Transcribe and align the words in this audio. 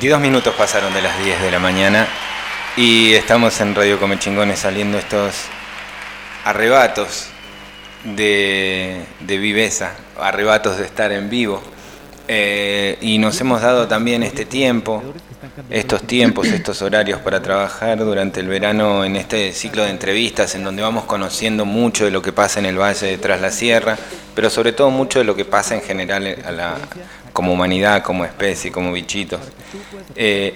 22 0.00 0.20
minutos 0.22 0.54
pasaron 0.54 0.94
de 0.94 1.02
las 1.02 1.22
10 1.22 1.42
de 1.42 1.50
la 1.50 1.58
mañana 1.58 2.08
y 2.74 3.12
estamos 3.12 3.60
en 3.60 3.74
Radio 3.74 4.00
Comechingones 4.00 4.60
saliendo 4.60 4.96
estos 4.96 5.34
arrebatos 6.42 7.26
de, 8.04 9.04
viveza, 9.20 9.92
arrebatos 10.18 10.78
de 10.78 10.86
estar 10.86 11.12
en 11.12 11.28
vivo. 11.28 11.62
Eh, 12.28 12.96
y 13.02 13.18
nos 13.18 13.38
hemos 13.42 13.60
dado 13.60 13.88
también 13.88 14.22
este 14.22 14.46
tiempo, 14.46 15.02
estos 15.68 16.06
tiempos, 16.06 16.46
estos 16.46 16.80
horarios 16.80 17.20
para 17.20 17.42
trabajar 17.42 17.98
durante 17.98 18.40
el 18.40 18.48
verano 18.48 19.04
en 19.04 19.16
este 19.16 19.52
ciclo 19.52 19.84
de 19.84 19.90
entrevistas 19.90 20.54
en 20.54 20.64
donde 20.64 20.80
vamos 20.80 21.04
conociendo 21.04 21.66
mucho 21.66 22.06
de 22.06 22.10
lo 22.10 22.22
que 22.22 22.32
pasa 22.32 22.58
en 22.58 22.64
el 22.64 22.80
Valle 22.80 23.06
de 23.06 23.18
Tras 23.18 23.42
la 23.42 23.50
Sierra, 23.50 23.98
pero 24.34 24.48
sobre 24.48 24.72
todo 24.72 24.88
mucho 24.88 25.18
de 25.18 25.26
lo 25.26 25.36
que 25.36 25.44
pasa 25.44 25.74
en 25.74 25.82
general 25.82 26.38
a 26.46 26.52
la, 26.52 26.76
como 27.40 27.54
humanidad, 27.54 28.02
como 28.02 28.26
especie, 28.26 28.70
como 28.70 28.92
bichitos. 28.92 29.40
Eh, 30.14 30.54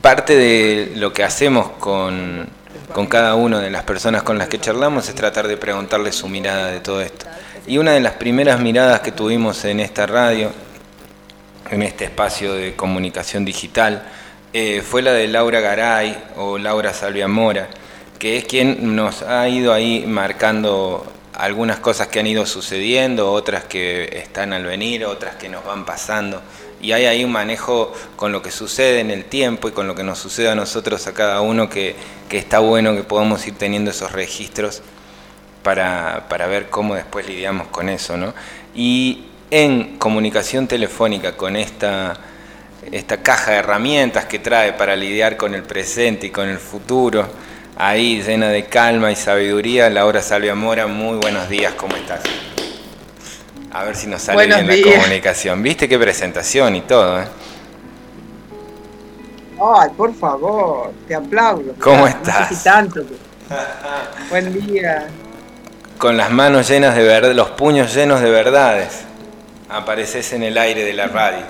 parte 0.00 0.34
de 0.34 0.94
lo 0.96 1.12
que 1.12 1.22
hacemos 1.22 1.68
con, 1.78 2.44
con 2.92 3.06
cada 3.06 3.36
una 3.36 3.60
de 3.60 3.70
las 3.70 3.84
personas 3.84 4.24
con 4.24 4.36
las 4.36 4.48
que 4.48 4.58
charlamos 4.58 5.08
es 5.08 5.14
tratar 5.14 5.46
de 5.46 5.56
preguntarle 5.56 6.10
su 6.10 6.28
mirada 6.28 6.72
de 6.72 6.80
todo 6.80 7.02
esto. 7.02 7.26
Y 7.68 7.78
una 7.78 7.92
de 7.92 8.00
las 8.00 8.14
primeras 8.14 8.58
miradas 8.58 8.98
que 8.98 9.12
tuvimos 9.12 9.64
en 9.64 9.78
esta 9.78 10.08
radio, 10.08 10.50
en 11.70 11.84
este 11.84 12.06
espacio 12.06 12.54
de 12.54 12.74
comunicación 12.74 13.44
digital, 13.44 14.02
eh, 14.52 14.82
fue 14.84 15.02
la 15.02 15.12
de 15.12 15.28
Laura 15.28 15.60
Garay 15.60 16.20
o 16.36 16.58
Laura 16.58 16.92
Salvia 16.94 17.28
Mora, 17.28 17.68
que 18.18 18.38
es 18.38 18.44
quien 18.44 18.96
nos 18.96 19.22
ha 19.22 19.48
ido 19.48 19.72
ahí 19.72 20.04
marcando 20.04 21.06
algunas 21.38 21.78
cosas 21.78 22.08
que 22.08 22.18
han 22.18 22.26
ido 22.26 22.44
sucediendo, 22.46 23.32
otras 23.32 23.64
que 23.64 24.10
están 24.12 24.52
al 24.52 24.64
venir, 24.64 25.06
otras 25.06 25.36
que 25.36 25.48
nos 25.48 25.64
van 25.64 25.84
pasando. 25.86 26.42
Y 26.82 26.90
hay 26.92 27.06
ahí 27.06 27.24
un 27.24 27.30
manejo 27.30 27.92
con 28.16 28.32
lo 28.32 28.42
que 28.42 28.50
sucede 28.50 29.00
en 29.00 29.12
el 29.12 29.24
tiempo 29.24 29.68
y 29.68 29.72
con 29.72 29.86
lo 29.86 29.94
que 29.94 30.02
nos 30.02 30.18
sucede 30.18 30.50
a 30.50 30.56
nosotros, 30.56 31.06
a 31.06 31.14
cada 31.14 31.40
uno, 31.40 31.68
que, 31.68 31.94
está 32.30 32.58
bueno 32.58 32.94
que 32.94 33.04
podamos 33.04 33.46
ir 33.46 33.54
teniendo 33.54 33.92
esos 33.92 34.10
registros 34.10 34.82
para, 35.62 36.26
ver 36.28 36.70
cómo 36.70 36.96
después 36.96 37.28
lidiamos 37.28 37.68
con 37.68 37.88
eso. 37.88 38.16
¿no? 38.16 38.34
Y 38.74 39.26
en 39.52 39.96
comunicación 39.98 40.66
telefónica 40.66 41.36
con 41.36 41.54
esta, 41.54 42.16
esta 42.90 43.22
caja 43.22 43.52
de 43.52 43.56
herramientas 43.58 44.24
que 44.24 44.40
trae 44.40 44.72
para 44.72 44.96
lidiar 44.96 45.36
con 45.36 45.54
el 45.54 45.62
presente 45.62 46.26
y 46.26 46.30
con 46.30 46.48
el 46.48 46.58
futuro, 46.58 47.28
ahí 47.78 48.20
llena 48.22 48.48
de 48.48 48.66
calma 48.66 49.10
y 49.10 49.16
sabiduría. 49.16 49.88
Laura 49.88 50.20
Salvia 50.20 50.54
Mora, 50.54 50.86
muy 50.86 51.16
buenos 51.16 51.48
días, 51.48 51.72
¿cómo 51.74 51.96
estás? 51.96 52.20
A 53.72 53.84
ver 53.84 53.96
si 53.96 54.08
nos 54.08 54.22
sale 54.22 54.46
bien 54.46 54.66
la 54.66 54.96
comunicación. 54.96 55.62
¿Viste 55.62 55.88
qué 55.88 55.98
presentación 55.98 56.74
y 56.76 56.80
todo? 56.82 57.20
Eh? 57.20 57.26
Ay, 59.60 59.90
por 59.96 60.14
favor, 60.14 60.92
te 61.06 61.14
aplaudo. 61.14 61.74
¿Cómo 61.80 62.06
estás? 62.06 62.62
tanto. 62.64 63.02
Buen 64.28 64.52
día. 64.52 65.06
Con 65.98 66.16
las 66.16 66.30
manos 66.30 66.68
llenas 66.68 66.96
de 66.96 67.02
verdad, 67.02 67.32
los 67.32 67.50
puños 67.50 67.94
llenos 67.94 68.20
de 68.20 68.30
verdades, 68.30 69.02
apareces 69.68 70.32
en 70.32 70.42
el 70.42 70.58
aire 70.58 70.84
de 70.84 70.92
la 70.92 71.06
radio. 71.06 71.44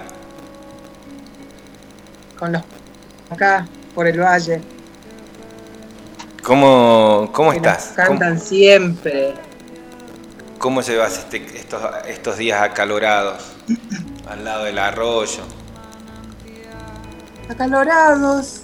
Con 2.38 2.52
los 2.52 2.62
acá, 3.30 3.66
por 3.94 4.06
el 4.06 4.20
valle. 4.20 4.60
¿Cómo, 6.48 7.28
cómo 7.34 7.52
estás? 7.52 7.92
cantan 7.94 8.40
siempre. 8.40 9.34
¿Cómo 10.58 10.80
llevas 10.80 11.18
este, 11.18 11.44
estos, 11.54 11.82
estos 12.06 12.38
días 12.38 12.62
acalorados 12.62 13.52
al 14.26 14.46
lado 14.46 14.64
del 14.64 14.78
arroyo? 14.78 15.42
Acalorados, 17.50 18.62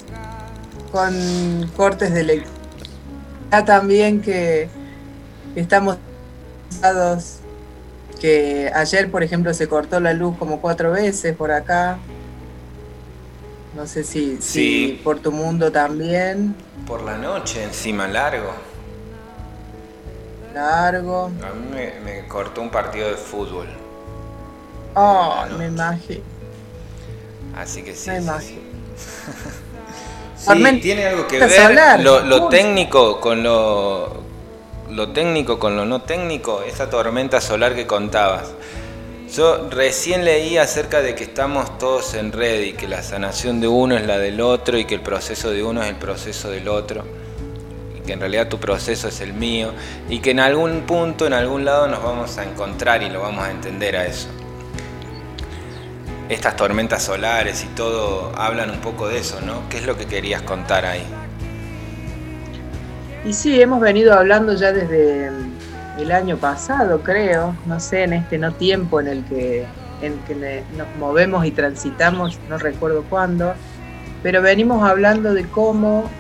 con 0.91 1.71
cortes 1.77 2.15
de 2.15 2.21
electricidad 2.23 3.67
también 3.67 4.23
que 4.23 4.71
estamos 5.55 5.99
que 8.19 8.73
ayer 8.75 9.11
por 9.11 9.23
ejemplo 9.23 9.53
se 9.53 9.69
cortó 9.69 10.01
la 10.01 10.15
luz 10.15 10.39
como 10.39 10.63
cuatro 10.63 10.91
veces 10.91 11.37
por 11.37 11.53
acá 11.53 11.99
no 13.75 13.87
sé 13.87 14.05
si, 14.05 14.41
si 14.41 15.01
por 15.03 15.21
tu 15.21 15.33
mundo 15.33 15.71
también 15.73 16.55
por 16.87 17.03
la 17.03 17.17
noche, 17.17 17.63
encima 17.65 18.07
largo. 18.07 18.53
Largo. 20.53 21.27
A 21.27 21.55
mí 21.55 21.91
me, 22.05 22.27
cortó 22.29 22.61
un 22.61 22.71
partido 22.71 23.09
de 23.09 23.15
fútbol. 23.15 23.69
Oh, 24.95 25.45
me 25.59 25.67
imagino. 25.67 26.23
Así 27.57 27.83
que 27.83 27.95
sí. 27.95 28.11
Me 28.11 28.19
imagino. 28.19 28.61
sí, 30.37 30.81
tiene 30.83 31.07
algo 31.07 31.27
que 31.27 31.39
ver 31.39 32.01
lo, 32.01 32.21
lo 32.21 32.49
técnico 32.49 33.21
con 33.21 33.43
lo, 33.43 34.23
lo 34.91 35.13
técnico 35.13 35.59
con 35.59 35.77
lo 35.77 35.87
no 35.87 36.03
técnico, 36.03 36.63
esa 36.63 36.91
tormenta 36.91 37.41
solar 37.41 37.75
que 37.75 37.87
contabas. 37.87 38.53
Yo 39.35 39.69
recién 39.69 40.25
leí 40.25 40.59
acerca 40.59 41.03
de 41.03 41.17
que 41.17 41.25
estamos 41.25 41.77
todos 41.79 42.15
en 42.15 42.31
red 42.31 42.61
y 42.61 42.73
que 42.75 42.87
la 42.87 43.03
sanación 43.03 43.61
de 43.61 43.67
uno 43.67 43.97
es 43.97 44.07
la 44.07 44.17
del 44.17 44.41
otro 44.41 44.79
y 44.79 44.85
que 44.85 44.95
el 44.95 45.01
proceso 45.01 45.51
de 45.51 45.65
uno 45.65 45.83
es 45.83 45.89
el 45.89 45.97
proceso 45.97 46.53
del 46.53 46.69
otro 46.69 47.05
y 47.99 48.07
que 48.07 48.13
en 48.13 48.21
realidad 48.21 48.49
tu 48.49 48.61
proceso 48.61 49.09
es 49.09 49.21
el 49.21 49.33
mío 49.33 49.73
y 50.09 50.21
que 50.21 50.31
en 50.31 50.39
algún 50.39 50.83
punto, 50.83 51.27
en 51.27 51.33
algún 51.33 51.65
lado 51.65 51.89
nos 51.89 52.01
vamos 52.01 52.39
a 52.39 52.45
encontrar 52.45 53.03
y 53.03 53.11
lo 53.11 53.23
vamos 53.23 53.43
a 53.43 53.51
entender 53.51 53.97
a 53.97 54.07
eso. 54.07 54.29
Estas 56.29 56.55
tormentas 56.55 57.03
solares 57.03 57.65
y 57.65 57.67
todo 57.75 58.31
hablan 58.37 58.71
un 58.71 58.79
poco 58.79 59.09
de 59.09 59.19
eso, 59.19 59.41
¿no? 59.41 59.69
¿Qué 59.69 59.79
es 59.79 59.85
lo 59.85 59.99
que 59.99 60.07
querías 60.07 60.43
contar 60.43 60.87
ahí? 60.87 61.03
Y 63.25 63.33
sí, 63.33 63.61
hemos 63.61 63.81
venido 63.81 64.15
hablando 64.15 64.55
ya 64.55 64.71
desde 64.71 65.33
el 65.99 66.11
año 66.13 66.37
pasado, 66.37 67.01
creo, 67.03 67.57
no 67.67 67.79
sé, 67.79 68.05
en 68.05 68.15
este 68.15 68.39
no 68.39 68.53
tiempo 68.53 69.01
en 69.01 69.09
el 69.09 69.25
que, 69.25 69.65
en 70.03 70.19
que 70.27 70.65
nos 70.77 70.89
movemos 70.99 71.47
y 71.47 71.51
transitamos, 71.51 72.39
no 72.49 72.59
recuerdo 72.59 73.05
cuándo, 73.09 73.55
pero 74.23 74.43
venimos 74.43 74.83
hablando 74.83 75.35
de 75.35 75.47
cómo 75.49 76.11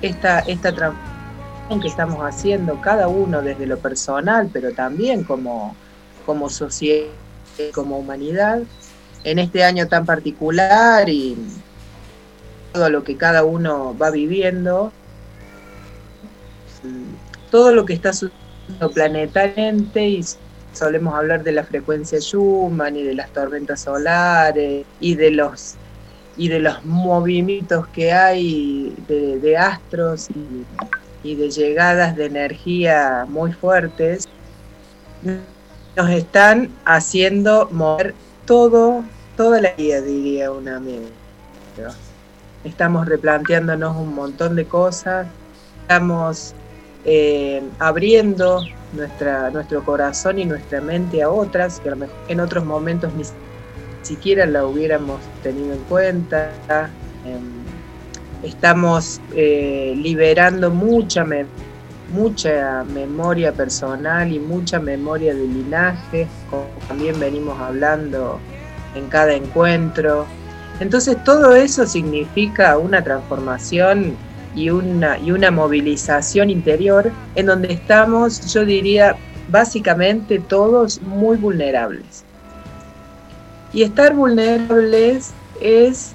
esta, 0.00 0.40
esta 0.40 0.72
transformación 0.72 1.80
que 1.80 1.88
estamos 1.88 2.18
haciendo, 2.20 2.80
cada 2.80 3.08
uno 3.08 3.42
desde 3.42 3.66
lo 3.66 3.78
personal, 3.78 4.48
pero 4.52 4.72
también 4.72 5.24
como, 5.24 5.74
como 6.24 6.48
sociedad, 6.48 7.08
como 7.74 7.98
humanidad, 7.98 8.60
en 9.24 9.38
este 9.38 9.64
año 9.64 9.88
tan 9.88 10.04
particular 10.04 11.08
y 11.08 11.36
todo 12.72 12.90
lo 12.90 13.02
que 13.02 13.16
cada 13.16 13.42
uno 13.42 13.96
va 13.96 14.10
viviendo, 14.10 14.92
todo 17.50 17.72
lo 17.72 17.86
que 17.86 17.94
está 17.94 18.12
sucediendo 18.12 18.43
planetariamente 18.92 20.08
y 20.08 20.24
solemos 20.72 21.14
hablar 21.14 21.42
de 21.44 21.52
la 21.52 21.64
frecuencia 21.64 22.18
Schumann 22.20 22.96
y 22.96 23.02
de 23.02 23.14
las 23.14 23.30
tormentas 23.30 23.82
solares 23.82 24.84
y 25.00 25.14
de 25.14 25.30
los 25.30 25.74
y 26.36 26.48
de 26.48 26.58
los 26.58 26.84
movimientos 26.84 27.86
que 27.88 28.12
hay 28.12 28.92
de, 29.06 29.56
astros 29.56 30.28
y, 31.22 31.34
de 31.36 31.50
llegadas 31.50 32.16
de 32.16 32.26
energía 32.26 33.24
muy 33.28 33.52
fuertes 33.52 34.28
nos 35.96 36.10
están 36.10 36.70
haciendo 36.84 37.68
mover 37.70 38.14
todo 38.46 39.04
toda 39.36 39.60
la 39.60 39.72
vida 39.74 40.00
diría 40.00 40.50
un 40.50 40.68
amigo. 40.68 41.06
Estamos 42.64 43.06
replanteándonos 43.06 43.96
un 43.96 44.14
montón 44.14 44.56
de 44.56 44.64
cosas 44.64 45.26
estamos 45.84 46.54
eh, 47.04 47.62
abriendo 47.78 48.62
nuestro 48.94 49.84
corazón 49.84 50.38
y 50.38 50.44
nuestra 50.44 50.80
mente 50.80 51.22
a 51.22 51.28
otras, 51.28 51.80
que 51.80 51.88
a 51.88 51.92
lo 51.92 51.98
mejor 51.98 52.16
en 52.28 52.40
otros 52.40 52.64
momentos 52.64 53.12
ni 53.14 53.24
siquiera 54.02 54.46
la 54.46 54.64
hubiéramos 54.64 55.20
tenido 55.42 55.74
en 55.74 55.80
cuenta. 55.80 56.50
Em, 57.26 57.64
estamos 58.42 59.20
eh, 59.34 59.94
liberando 59.96 60.70
mucha, 60.70 61.26
mucha 62.12 62.84
memoria 62.84 63.52
personal 63.52 64.32
y 64.32 64.38
mucha 64.38 64.78
memoria 64.78 65.34
de 65.34 65.46
linaje, 65.46 66.28
como 66.50 66.66
también 66.86 67.18
venimos 67.18 67.58
hablando 67.60 68.38
en 68.94 69.08
cada 69.08 69.34
encuentro. 69.34 70.26
Entonces 70.80 71.22
todo 71.24 71.54
eso 71.54 71.86
significa 71.86 72.76
una 72.78 73.02
transformación 73.02 74.16
y 74.54 74.70
una, 74.70 75.18
y 75.18 75.30
una 75.30 75.50
movilización 75.50 76.50
interior 76.50 77.10
en 77.34 77.46
donde 77.46 77.72
estamos, 77.72 78.52
yo 78.52 78.64
diría, 78.64 79.16
básicamente 79.48 80.38
todos 80.38 81.00
muy 81.02 81.36
vulnerables. 81.36 82.24
Y 83.72 83.82
estar 83.82 84.14
vulnerables 84.14 85.32
es, 85.60 86.12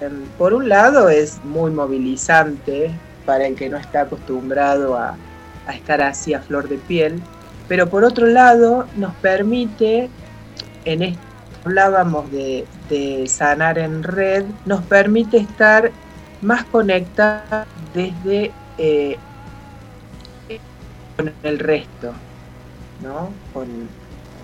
em, 0.00 0.22
por 0.38 0.54
un 0.54 0.68
lado, 0.68 1.08
es 1.08 1.42
muy 1.44 1.70
movilizante 1.70 2.92
para 3.26 3.46
el 3.46 3.56
que 3.56 3.68
no 3.68 3.76
está 3.76 4.02
acostumbrado 4.02 4.96
a, 4.96 5.16
estar 5.74 6.02
así 6.02 6.34
a 6.34 6.40
flor 6.40 6.68
de 6.68 6.78
piel, 6.78 7.22
pero 7.68 7.88
por 7.88 8.02
otro 8.02 8.26
lado 8.26 8.86
nos 8.96 9.14
permite, 9.16 10.10
en 10.84 11.02
esto 11.02 11.22
hablábamos 11.64 12.28
de, 12.32 12.66
sanar 13.28 13.78
en 13.78 14.02
red, 14.02 14.44
nos 14.66 14.82
permite 14.82 15.36
estar 15.36 15.92
más 16.42 16.64
conectados 16.64 17.66
desde 17.94 18.50
eh, 18.78 19.18
con 21.16 21.32
el 21.42 21.58
resto, 21.58 22.12
¿no? 23.02 23.30
Con, 23.52 23.66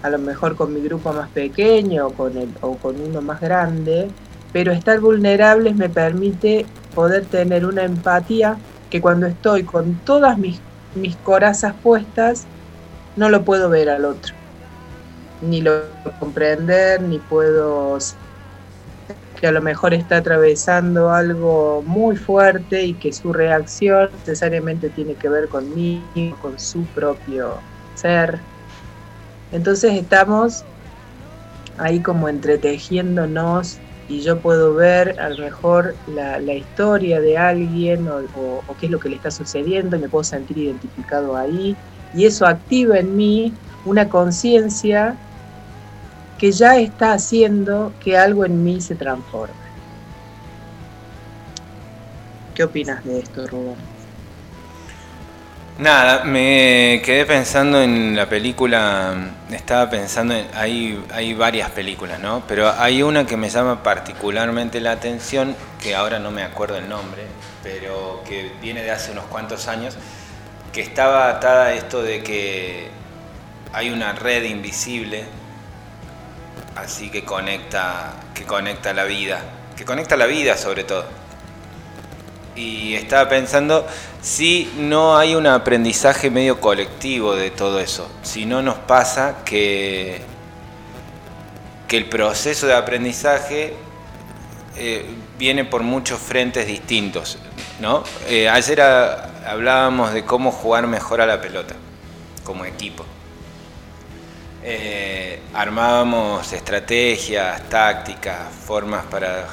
a 0.03 0.11
lo 0.11 0.19
mejor 0.19 0.57
con 0.57 0.75
mi 0.75 0.81
grupo 0.81 1.13
más 1.13 1.29
pequeño 1.31 2.11
con 2.11 2.37
el, 2.37 2.51
o 2.61 2.77
con 2.77 3.01
uno 3.01 3.23
más 3.23 3.41
grande, 3.41 4.09
pero 4.53 4.73
estar 4.73 5.01
vulnerables 5.01 5.75
me 5.77 5.89
permite 5.89 6.67
poder 6.95 7.25
tener 7.27 7.65
una 7.67 7.85
empatía 7.85 8.57
que 8.91 9.01
cuando 9.01 9.27
estoy 9.27 9.65
con 9.65 9.95
todas 10.05 10.39
mis, 10.39 10.61
mis 10.95 11.17
corazas 11.17 11.75
puestas, 11.83 12.47
no 13.17 13.29
lo 13.31 13.43
puedo 13.43 13.69
ver 13.71 13.89
al 13.89 14.05
otro, 14.05 14.35
ni 15.41 15.63
lo 15.63 15.83
puedo 16.03 16.19
comprender, 16.19 17.01
ni 17.03 17.19
puedo 17.19 17.99
que 19.39 19.47
a 19.47 19.53
lo 19.53 19.61
mejor 19.61 19.95
está 19.95 20.19
atravesando 20.19 21.11
algo 21.11 21.83
muy 21.87 22.17
fuerte 22.17 22.85
y 22.85 22.95
que 22.95 23.13
su 23.13 23.33
reacción 23.33 24.11
necesariamente 24.21 24.89
tiene 24.89 25.15
que 25.15 25.29
ver 25.29 25.49
conmigo, 25.49 26.37
con 26.41 26.59
su 26.59 26.85
propio 26.87 27.55
ser. 27.95 28.39
Entonces 29.53 29.95
estamos 29.95 30.65
ahí 31.79 32.01
como 32.01 32.29
entretejiéndonos 32.29 33.79
y 34.09 34.21
yo 34.21 34.39
puedo 34.39 34.75
ver 34.75 35.21
a 35.21 35.29
lo 35.29 35.45
mejor 35.45 35.95
la, 36.07 36.41
historia 36.55 37.21
de 37.21 37.37
alguien 37.37 38.09
o, 38.09 38.21
o, 38.37 38.77
qué 38.79 38.87
es 38.87 38.93
lo 38.93 39.01
que 39.01 39.09
le 39.09 39.17
está 39.17 39.31
sucediendo, 39.31 39.99
me 39.99 40.09
puedo 40.09 40.25
sentir 40.25 40.59
identificado 40.59 41.37
ahí 41.37 41.77
y 42.15 42.25
eso 42.25 42.47
activa 42.47 42.99
en 42.99 43.17
mí 43.17 43.53
una 43.85 44.09
conciencia 44.09 45.17
que 46.39 46.53
ya 46.53 46.77
está 46.77 47.13
haciendo 47.13 47.93
que 48.03 48.17
algo 48.17 48.45
en 48.45 48.63
mí 48.63 48.81
se 48.81 48.95
transforme. 48.95 49.55
¿Qué 52.55 52.65
opinas 52.65 53.05
de 53.05 53.19
esto, 53.21 53.47
Rubén? 53.47 53.77
Nada, 55.79 56.25
me 56.25 57.03
quedé 57.05 57.27
pensando 57.27 57.83
en 57.83 58.17
la 58.17 58.27
película, 58.31 59.15
estaba 59.51 59.91
pensando 59.91 60.33
en, 60.33 60.47
hay, 60.55 61.05
hay 61.13 61.35
varias 61.35 61.71
películas, 61.71 62.19
¿no? 62.19 62.43
Pero 62.49 62.71
hay 62.71 63.03
una 63.03 63.27
que 63.27 63.37
me 63.37 63.51
llama 63.51 63.83
particularmente 63.83 64.81
la 64.81 64.93
atención, 64.93 65.55
que 65.83 65.95
ahora 65.95 66.19
no 66.19 66.31
me 66.31 66.43
acuerdo 66.43 66.79
el 66.79 66.89
nombre, 66.89 67.25
pero 67.63 68.23
que 68.27 68.53
viene 68.63 68.83
de 68.83 68.91
hace 68.91 69.13
unos 69.13 69.27
cuantos 69.27 69.69
años, 69.69 69.99
que 70.73 70.81
estaba 70.81 71.29
atada 71.29 71.67
a 71.67 71.75
esto 71.75 72.03
de 72.03 72.23
que 72.23 72.89
hay 73.75 73.91
una 73.91 74.15
red 74.15 74.45
invisible 74.45 75.27
así 76.77 77.11
que 77.11 77.25
conecta, 77.25 78.15
que 78.35 78.45
conecta 78.45 78.93
la 78.93 79.05
vida, 79.05 79.43
que 79.77 79.85
conecta 79.85 80.17
la 80.17 80.27
vida 80.27 80.57
sobre 80.57 80.85
todo. 80.85 81.05
Y 82.55 82.95
estaba 82.95 83.29
pensando 83.29 83.87
si 84.23 84.73
no 84.79 85.17
hay 85.17 85.35
un 85.35 85.47
aprendizaje 85.47 86.31
medio 86.31 86.61
colectivo 86.61 87.35
de 87.35 87.51
todo 87.51 87.81
eso, 87.81 88.11
si 88.23 88.47
no 88.47 88.63
nos 88.63 88.77
pasa 88.77 89.39
que, 89.45 90.23
que 91.87 91.97
el 91.97 92.07
proceso 92.07 92.67
de 92.67 92.75
aprendizaje 92.75 93.75
eh, 94.77 95.07
viene 95.39 95.65
por 95.65 95.83
muchos 95.83 96.19
frentes 96.19 96.67
distintos. 96.67 97.39
¿no? 97.81 98.05
Eh, 98.29 98.49
ayer 98.49 98.81
hablábamos 98.81 100.13
de 100.13 100.25
cómo 100.25 100.51
jugar 100.51 100.87
mejor 100.87 101.21
a 101.21 101.27
la 101.27 101.41
pelota 101.41 101.75
como 102.45 102.65
equipo. 102.65 103.05
Eh, 104.69 105.39
armábamos 105.55 106.53
estrategias, 106.53 107.69
tácticas, 107.69 108.53
formas 108.53 109.05
para 109.05 109.47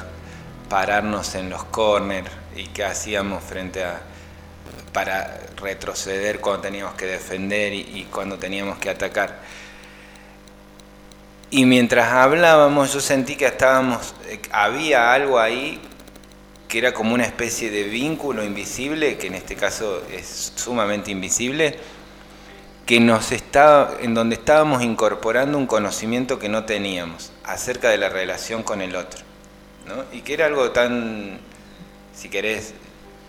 pararnos 0.68 1.36
en 1.36 1.50
los 1.50 1.62
corners 1.66 2.28
y 2.56 2.66
qué 2.66 2.82
hacíamos 2.82 3.44
frente 3.44 3.84
a 3.84 4.00
para 4.92 5.38
retroceder 5.56 6.40
cuando 6.40 6.62
teníamos 6.62 6.94
que 6.94 7.06
defender 7.06 7.72
y, 7.74 8.08
cuando 8.10 8.38
teníamos 8.40 8.78
que 8.78 8.90
atacar. 8.90 9.38
Y 11.48 11.64
mientras 11.64 12.08
hablábamos 12.08 12.92
yo 12.92 13.00
sentí 13.00 13.36
que 13.36 13.46
estábamos, 13.46 14.16
eh, 14.26 14.40
había 14.50 15.12
algo 15.12 15.38
ahí 15.38 15.80
que 16.66 16.78
era 16.78 16.92
como 16.92 17.14
una 17.14 17.24
especie 17.24 17.70
de 17.70 17.84
vínculo 17.84 18.42
invisible, 18.42 19.16
que 19.16 19.28
en 19.28 19.34
este 19.34 19.54
caso 19.54 20.02
es 20.10 20.54
sumamente 20.56 21.12
invisible, 21.12 21.78
que 22.86 23.00
nos 23.00 23.32
estaba, 23.32 23.96
en 24.00 24.14
donde 24.14 24.36
estábamos 24.36 24.82
incorporando 24.82 25.56
un 25.56 25.66
conocimiento 25.66 26.38
que 26.38 26.48
no 26.48 26.64
teníamos 26.64 27.32
acerca 27.44 27.88
de 27.88 27.98
la 27.98 28.08
relación 28.08 28.62
con 28.62 28.82
el 28.82 28.94
otro. 28.94 29.20
¿no? 29.86 30.04
Y 30.12 30.20
que 30.20 30.34
era 30.34 30.46
algo 30.46 30.70
tan, 30.70 31.38
si 32.14 32.28
querés, 32.28 32.74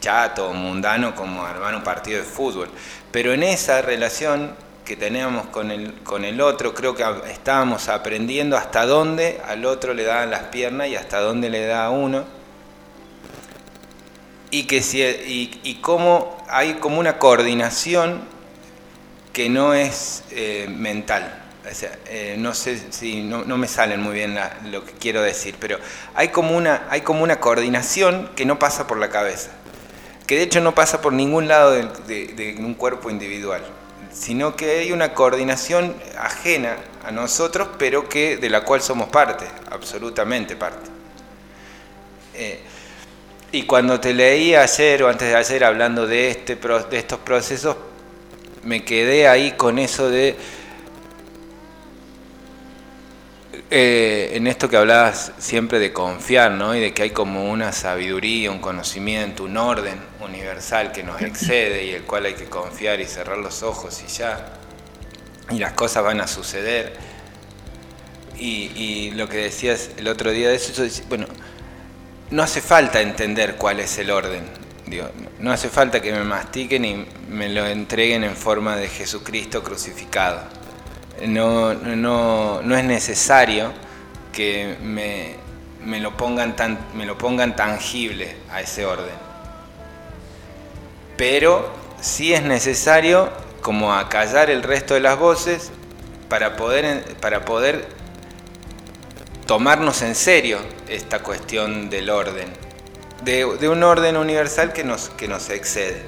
chato 0.01 0.49
o 0.49 0.53
mundano 0.53 1.15
como 1.15 1.43
armar 1.45 1.73
un 1.73 1.83
partido 1.83 2.19
de 2.19 2.25
fútbol. 2.25 2.69
Pero 3.11 3.33
en 3.33 3.43
esa 3.43 3.81
relación 3.81 4.53
que 4.83 4.97
teníamos 4.97 5.47
con 5.47 5.71
el, 5.71 5.93
con 6.03 6.25
el 6.25 6.41
otro, 6.41 6.73
creo 6.73 6.93
que 6.93 7.03
estábamos 7.31 7.87
aprendiendo 7.87 8.57
hasta 8.57 8.85
dónde 8.85 9.41
al 9.47 9.65
otro 9.65 9.93
le 9.93 10.03
daban 10.03 10.29
las 10.29 10.43
piernas 10.43 10.89
y 10.89 10.95
hasta 10.95 11.21
dónde 11.21 11.49
le 11.49 11.65
da 11.65 11.85
a 11.85 11.89
uno. 11.91 12.25
Y, 14.51 14.63
que 14.65 14.81
si, 14.81 15.01
y, 15.01 15.59
y 15.63 15.75
cómo 15.75 16.37
hay 16.49 16.75
como 16.75 16.99
una 16.99 17.17
coordinación 17.17 18.34
que 19.35 19.49
no 19.49 19.73
es 19.73 20.23
eh, 20.31 20.65
mental. 20.69 21.41
Eh, 22.07 22.35
no 22.37 22.53
sé 22.53 22.79
si 22.91 23.21
no, 23.21 23.43
me 23.57 23.67
salen 23.67 24.01
muy 24.01 24.13
bien 24.13 24.39
lo 24.71 24.85
que 24.85 24.93
quiero 24.93 25.21
decir, 25.21 25.55
pero 25.59 25.77
hay 26.13 26.29
como, 26.29 26.55
una, 26.55 26.87
hay 26.89 27.01
como 27.01 27.21
una 27.21 27.41
coordinación 27.41 28.29
que 28.37 28.45
no 28.45 28.57
pasa 28.59 28.87
por 28.87 28.97
la 28.97 29.09
cabeza, 29.09 29.49
que 30.25 30.37
de 30.37 30.43
hecho 30.43 30.61
no 30.61 30.73
pasa 30.73 31.01
por 31.01 31.11
ningún 31.11 31.49
lado 31.49 31.71
de, 31.71 32.55
un 32.59 32.75
cuerpo 32.75 33.09
individual, 33.09 33.61
sino 34.13 34.55
que 34.55 34.79
hay 34.79 34.93
una 34.93 35.13
coordinación 35.13 35.93
ajena 36.17 36.77
a 37.05 37.11
nosotros, 37.11 37.67
pero 37.77 38.07
que 38.07 38.37
de 38.37 38.49
la 38.49 38.63
cual 38.63 38.81
somos 38.81 39.09
parte, 39.09 39.45
absolutamente 39.69 40.55
parte. 40.55 40.89
Eh, 42.35 42.61
y 43.51 43.63
cuando 43.63 43.99
te 43.99 44.13
leí 44.13 44.55
ayer 44.55 45.03
o 45.03 45.09
antes 45.09 45.27
de 45.27 45.35
ayer 45.35 45.65
hablando 45.65 46.07
de, 46.07 46.29
este, 46.29 46.55
de 46.55 46.97
estos 46.97 47.19
procesos, 47.19 47.75
me 48.65 48.83
quedé 48.83 49.27
ahí 49.27 49.53
con 49.53 49.79
eso 49.79 50.09
de... 50.09 50.35
Eh, 53.71 54.31
en 54.33 54.47
esto 54.47 54.69
que 54.69 54.77
hablabas 54.77 55.31
siempre 55.39 55.79
de 55.79 55.91
confiar, 55.91 56.51
¿no? 56.51 56.75
Y 56.75 56.79
de 56.79 56.93
que 56.93 57.03
hay 57.03 57.09
como 57.09 57.49
una 57.49 57.71
sabiduría, 57.71 58.51
un 58.51 58.59
conocimiento, 58.59 59.43
un 59.43 59.57
orden 59.57 59.99
universal 60.21 60.91
que 60.91 61.03
nos 61.03 61.21
excede 61.21 61.85
y 61.85 61.91
el 61.91 62.03
cual 62.03 62.25
hay 62.25 62.33
que 62.33 62.45
confiar 62.45 62.99
y 62.99 63.05
cerrar 63.05 63.37
los 63.37 63.63
ojos 63.63 64.03
y 64.03 64.07
ya. 64.07 64.53
Y 65.49 65.57
las 65.57 65.73
cosas 65.73 66.03
van 66.03 66.21
a 66.21 66.27
suceder. 66.27 66.93
Y, 68.37 68.71
y 68.75 69.11
lo 69.11 69.27
que 69.29 69.37
decías 69.37 69.91
el 69.97 70.07
otro 70.07 70.31
día 70.31 70.49
de 70.49 70.55
eso, 70.55 70.83
bueno, 71.07 71.27
no 72.29 72.43
hace 72.43 72.61
falta 72.61 73.01
entender 73.01 73.55
cuál 73.55 73.79
es 73.79 73.97
el 73.97 74.11
orden, 74.11 74.43
no 75.39 75.51
hace 75.51 75.69
falta 75.69 76.01
que 76.01 76.11
me 76.11 76.23
mastiquen 76.23 76.85
y 76.85 77.05
me 77.29 77.49
lo 77.49 77.65
entreguen 77.65 78.23
en 78.23 78.35
forma 78.35 78.75
de 78.75 78.87
Jesucristo 78.87 79.63
crucificado. 79.63 80.41
No, 81.25 81.73
no, 81.73 82.61
no 82.61 82.77
es 82.77 82.83
necesario 82.83 83.71
que 84.31 84.77
me, 84.81 85.35
me, 85.83 85.99
lo 85.99 86.15
pongan 86.15 86.55
tan, 86.55 86.77
me 86.93 87.05
lo 87.05 87.17
pongan 87.17 87.55
tangible 87.55 88.35
a 88.51 88.61
ese 88.61 88.85
orden. 88.85 89.15
Pero 91.17 91.71
sí 92.01 92.33
es 92.33 92.43
necesario 92.43 93.31
como 93.61 93.93
acallar 93.93 94.49
el 94.49 94.61
resto 94.61 94.93
de 94.93 94.99
las 94.99 95.17
voces 95.17 95.71
para 96.29 96.55
poder, 96.57 97.15
para 97.21 97.45
poder 97.45 97.87
tomarnos 99.47 100.01
en 100.01 100.15
serio 100.15 100.59
esta 100.87 101.19
cuestión 101.19 101.89
del 101.89 102.09
orden 102.09 102.64
de, 103.23 103.45
un 103.45 103.83
orden 103.83 104.17
universal 104.17 104.73
que 104.73 104.83
nos, 104.83 105.09
que 105.09 105.27
nos 105.27 105.49
excede. 105.49 106.03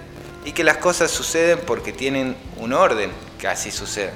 Y 0.45 0.53
que 0.53 0.63
las 0.63 0.77
cosas 0.77 1.11
suceden 1.11 1.59
porque 1.65 1.91
tienen 1.91 2.35
un 2.57 2.73
orden 2.73 3.11
que 3.39 3.47
así 3.47 3.71
sucede. 3.71 4.11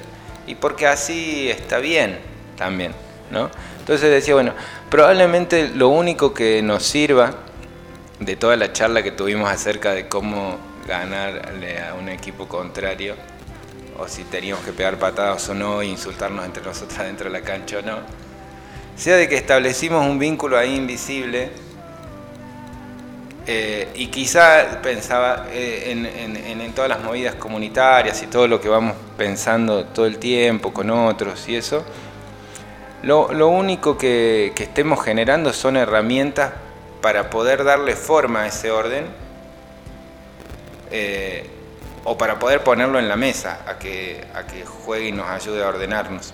Y 0.46 0.54
porque 0.54 0.86
así 0.86 1.50
está 1.50 1.78
bien 1.78 2.18
también. 2.56 2.94
¿no? 3.30 3.50
Entonces 3.78 4.10
decía, 4.10 4.34
bueno, 4.34 4.54
probablemente 4.90 5.68
lo 5.68 5.88
único 5.88 6.32
que 6.32 6.62
nos 6.62 6.84
sirva 6.84 7.34
de 8.20 8.36
toda 8.36 8.56
la 8.56 8.72
charla 8.72 9.02
que 9.02 9.10
tuvimos 9.10 9.50
acerca 9.50 9.92
de 9.92 10.08
cómo 10.08 10.58
ganarle 10.86 11.82
a 11.82 11.94
un 11.94 12.08
equipo 12.08 12.48
contrario 12.48 13.14
o 13.98 14.08
si 14.08 14.24
teníamos 14.24 14.64
que 14.64 14.72
pegar 14.72 14.98
patadas 14.98 15.48
o 15.48 15.54
no, 15.54 15.82
insultarnos 15.82 16.44
entre 16.44 16.62
nosotros 16.62 16.98
dentro 16.98 17.30
de 17.30 17.38
la 17.38 17.44
cancha 17.44 17.78
o 17.78 17.82
no. 17.82 17.98
Sea 18.96 19.16
de 19.16 19.28
que 19.28 19.36
establecimos 19.36 20.04
un 20.06 20.18
vínculo 20.18 20.58
ahí 20.58 20.76
invisible 20.76 21.50
eh, 23.46 23.88
y 23.96 24.06
quizá 24.06 24.80
pensaba 24.82 25.46
eh, 25.50 25.90
en, 25.90 26.72
todas 26.74 26.88
las 26.88 27.02
movidas 27.02 27.34
comunitarias 27.34 28.22
y 28.22 28.28
todo 28.28 28.48
lo 28.48 28.60
que 28.60 28.68
vamos 28.68 28.94
pensando 29.18 29.84
todo 29.84 30.06
el 30.06 30.18
tiempo 30.18 30.72
con 30.72 30.88
otros 30.90 31.48
y 31.48 31.56
eso. 31.56 31.84
Lo, 33.02 33.26
único 33.48 33.98
que, 33.98 34.54
estemos 34.56 35.04
generando 35.04 35.52
son 35.52 35.76
herramientas 35.76 36.52
para 37.02 37.30
poder 37.30 37.64
darle 37.64 37.96
forma 37.96 38.42
a 38.42 38.46
ese 38.46 38.70
orden 38.70 39.06
eh, 40.92 41.50
o 42.04 42.16
para 42.16 42.38
poder 42.38 42.62
ponerlo 42.62 42.98
en 42.98 43.08
la 43.08 43.16
mesa, 43.16 43.60
a 43.66 43.78
que, 43.78 44.24
a 44.34 44.46
que 44.46 44.64
juegue 44.64 45.08
y 45.08 45.12
nos 45.12 45.28
ayude 45.28 45.62
a 45.62 45.68
ordenarnos. 45.68 46.32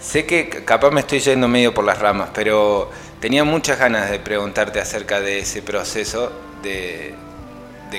sé 0.00 0.24
que 0.24 0.48
capaz 0.48 0.90
me 0.92 1.00
estoy 1.00 1.18
yendo 1.18 1.48
medio 1.48 1.74
por 1.74 1.84
las 1.84 1.98
ramas, 1.98 2.30
pero 2.32 2.90
Tenía 3.20 3.44
muchas 3.44 3.78
ganas 3.78 4.10
de 4.10 4.18
preguntarte 4.18 4.78
acerca 4.78 5.20
de 5.20 5.38
ese 5.38 5.62
proceso 5.62 6.32
de, 6.62 7.14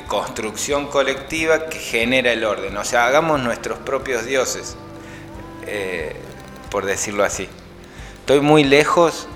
construcción 0.07 0.88
colectiva 0.88 1.69
que 1.69 1.79
genera 1.79 2.31
el 2.31 2.43
orden. 2.43 2.77
O 2.77 2.86
sea, 2.86 3.07
hagamos 3.07 3.41
nuestros 3.41 3.79
propios 3.79 4.27
dioses, 4.27 4.75
eh, 5.65 6.15
por 6.69 6.86
decirlo 6.86 7.24
así. 7.24 7.50
Estoy 8.19 8.41
muy 8.41 8.63
lejos 8.63 9.27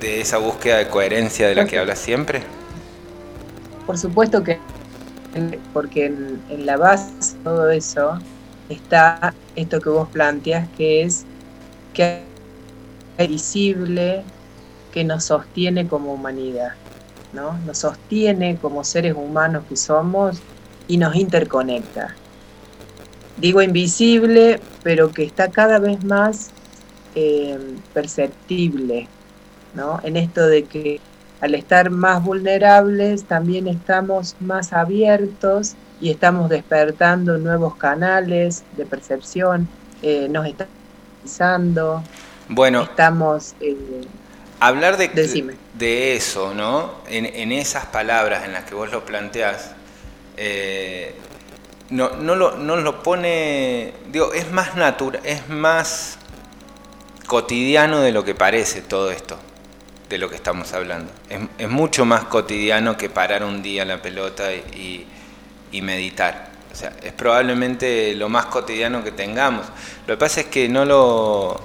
de 0.00 0.20
esa 0.20 0.38
búsqueda 0.38 0.78
de 0.78 0.88
coherencia 0.88 1.46
de 1.46 1.54
la 1.54 1.66
que 1.66 1.78
hablas 1.78 2.00
siempre. 2.00 2.42
Por 3.86 3.96
supuesto 3.96 4.42
que, 4.42 4.58
porque 5.72 6.06
en, 6.06 6.42
en 6.48 6.66
la 6.66 6.76
base 6.76 7.12
de 7.20 7.44
todo 7.44 7.70
eso 7.70 8.18
está 8.68 9.34
esto 9.54 9.80
que 9.80 9.88
vos 9.88 10.08
planteas, 10.08 10.68
que 10.76 11.02
es 11.02 11.24
que 11.94 12.29
visible 13.28 14.22
que 14.92 15.04
nos 15.04 15.24
sostiene 15.24 15.86
como 15.86 16.12
humanidad, 16.12 16.72
¿no? 17.32 17.58
Nos 17.66 17.78
sostiene 17.78 18.56
como 18.56 18.84
seres 18.84 19.14
humanos 19.16 19.64
que 19.68 19.76
somos 19.76 20.40
y 20.88 20.96
nos 20.96 21.14
interconecta. 21.14 22.14
Digo 23.36 23.62
invisible, 23.62 24.60
pero 24.82 25.12
que 25.12 25.24
está 25.24 25.50
cada 25.50 25.78
vez 25.78 26.04
más 26.04 26.50
eh, 27.14 27.58
perceptible, 27.94 29.08
¿no? 29.74 30.00
En 30.02 30.16
esto 30.16 30.46
de 30.46 30.64
que 30.64 31.00
al 31.40 31.54
estar 31.54 31.90
más 31.90 32.22
vulnerables 32.22 33.24
también 33.24 33.66
estamos 33.66 34.36
más 34.40 34.72
abiertos 34.72 35.74
y 36.00 36.10
estamos 36.10 36.50
despertando 36.50 37.38
nuevos 37.38 37.76
canales 37.76 38.64
de 38.76 38.84
percepción, 38.84 39.68
eh, 40.02 40.28
nos 40.28 40.46
estamos 40.46 42.02
bueno, 42.50 42.82
estamos... 42.82 43.54
Eh, 43.60 43.76
hablar 44.58 44.96
de, 44.96 45.08
de 45.74 46.16
eso, 46.16 46.52
¿no? 46.52 46.92
En, 47.08 47.52
esas 47.52 47.86
palabras 47.86 48.44
en 48.44 48.52
las 48.52 48.64
que 48.64 48.74
vos 48.74 48.90
lo 48.90 49.04
planteás, 49.04 49.70
eh, 50.36 51.14
no, 51.90 52.10
no, 52.10 52.34
lo, 52.34 52.56
no 52.56 52.76
lo 52.76 53.02
pone, 53.02 53.92
digo, 54.10 54.32
es 54.34 54.50
más 54.50 54.74
natural, 54.74 55.22
es 55.24 55.48
más 55.48 56.18
cotidiano 57.26 58.00
de 58.00 58.10
lo 58.10 58.24
que 58.24 58.34
parece 58.34 58.82
todo 58.82 59.12
esto, 59.12 59.38
de 60.08 60.18
lo 60.18 60.28
que 60.28 60.34
estamos 60.36 60.72
hablando. 60.72 61.12
Es, 61.58 61.68
mucho 61.68 62.04
más 62.04 62.24
cotidiano 62.24 62.96
que 62.96 63.08
parar 63.08 63.44
un 63.44 63.62
día 63.62 63.84
la 63.84 64.02
pelota 64.02 64.52
y, 64.52 65.06
y 65.70 65.82
meditar. 65.82 66.50
O 66.72 66.74
sea, 66.74 66.92
es 67.02 67.12
probablemente 67.12 68.14
lo 68.14 68.28
más 68.28 68.46
cotidiano 68.46 69.02
que 69.02 69.12
tengamos. 69.12 69.66
Lo 70.06 70.14
que 70.14 70.18
pasa 70.18 70.40
es 70.40 70.46
que 70.46 70.68
no 70.68 70.84
lo 70.84 71.60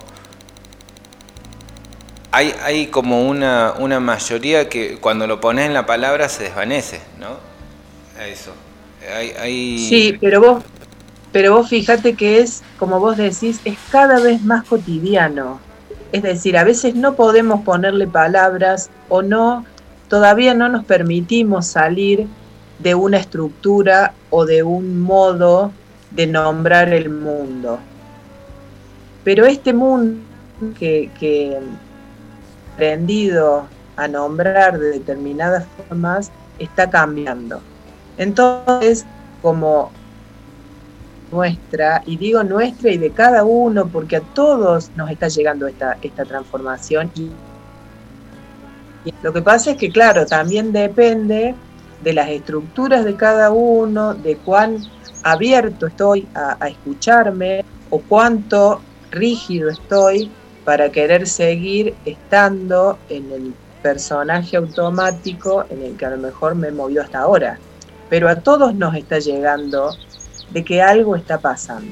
hay, 2.35 2.87
como 2.87 3.27
una, 3.27 3.73
una, 3.79 3.99
mayoría 3.99 4.67
que 4.67 4.97
cuando 4.97 5.25
lo 5.25 5.39
pones 5.39 5.67
en 5.67 5.73
la 5.73 5.85
palabra 5.85 6.27
se 6.27 6.43
desvanece, 6.43 6.99
¿no? 7.19 7.37
Eso. 8.21 8.51
Sí, 9.45 10.17
pero 10.19 10.41
vos, 10.41 10.63
pero 11.31 11.55
vos 11.55 11.69
fíjate 11.69 12.15
que 12.15 12.39
es, 12.39 12.61
como 12.77 12.99
vos 12.99 13.17
decís, 13.17 13.61
es 13.63 13.77
cada 13.89 14.19
vez 14.19 14.41
más 14.41 14.65
cotidiano. 14.65 15.59
Es 16.11 16.23
decir, 16.23 16.57
a 16.57 16.63
veces 16.63 16.95
no 16.95 17.15
podemos 17.15 17.61
ponerle 17.61 18.07
palabras 18.07 18.89
o 19.09 19.21
no, 19.21 19.65
todavía 20.09 20.53
no 20.53 20.69
nos 20.69 20.85
permitimos 20.85 21.67
salir 21.67 22.27
de 22.79 22.95
una 22.95 23.17
estructura 23.17 24.13
o 24.29 24.45
de 24.45 24.63
un 24.63 25.01
modo 25.01 25.71
de 26.11 26.27
nombrar 26.27 26.93
el 26.93 27.09
mundo. 27.09 27.79
Pero 29.23 29.45
este 29.45 29.73
mundo 29.73 30.21
que, 30.79 31.59
aprendido 32.75 33.67
a 33.95 34.07
nombrar 34.07 34.77
de 34.77 34.91
determinadas 34.91 35.65
formas 35.87 36.29
está 36.59 36.89
cambiando. 36.89 37.61
Entonces, 38.17 39.05
como 39.41 39.91
nuestra, 41.31 42.03
y 42.05 42.17
digo 42.17 42.43
nuestra 42.43 42.91
y 42.91 42.97
de 42.97 43.11
cada 43.11 43.45
uno, 43.45 43.87
porque 43.87 44.17
a 44.17 44.21
todos 44.21 44.91
nos 44.97 45.09
está 45.09 45.29
llegando 45.29 45.67
esta, 45.67 45.97
esta 46.01 46.25
transformación. 46.25 47.11
Y, 47.15 47.31
lo 49.21 49.31
que 49.31 49.41
pasa 49.41 49.71
es 49.71 49.77
que, 49.77 49.91
claro, 49.91 50.25
también 50.25 50.73
depende 50.73 51.55
de 52.03 52.13
las 52.13 52.27
estructuras 52.27 53.05
de 53.05 53.15
cada 53.15 53.51
uno, 53.51 54.13
de 54.15 54.35
cuán 54.37 54.79
abierto 55.23 55.87
estoy 55.87 56.27
a, 56.33 56.57
a 56.59 56.67
escucharme 56.67 57.63
o 57.89 57.99
cuánto 57.99 58.81
rígido 59.11 59.69
estoy 59.69 60.31
para 60.65 60.89
querer 60.89 61.27
seguir 61.27 61.95
estando 62.05 62.97
en 63.09 63.31
el 63.31 63.53
personaje 63.83 64.57
automático 64.57 65.63
en 65.69 65.83
el 65.83 65.95
que 65.95 66.07
a 66.07 66.09
lo 66.09 66.17
mejor 66.17 66.55
me 66.55 66.71
movió 66.71 67.03
hasta 67.03 67.19
ahora. 67.19 67.59
Pero 68.09 68.27
a 68.27 68.37
todos 68.37 68.73
nos 68.73 68.95
está 68.95 69.19
llegando 69.19 69.95
de 70.49 70.65
que 70.65 70.81
algo 70.81 71.15
está 71.15 71.37
pasando. 71.37 71.91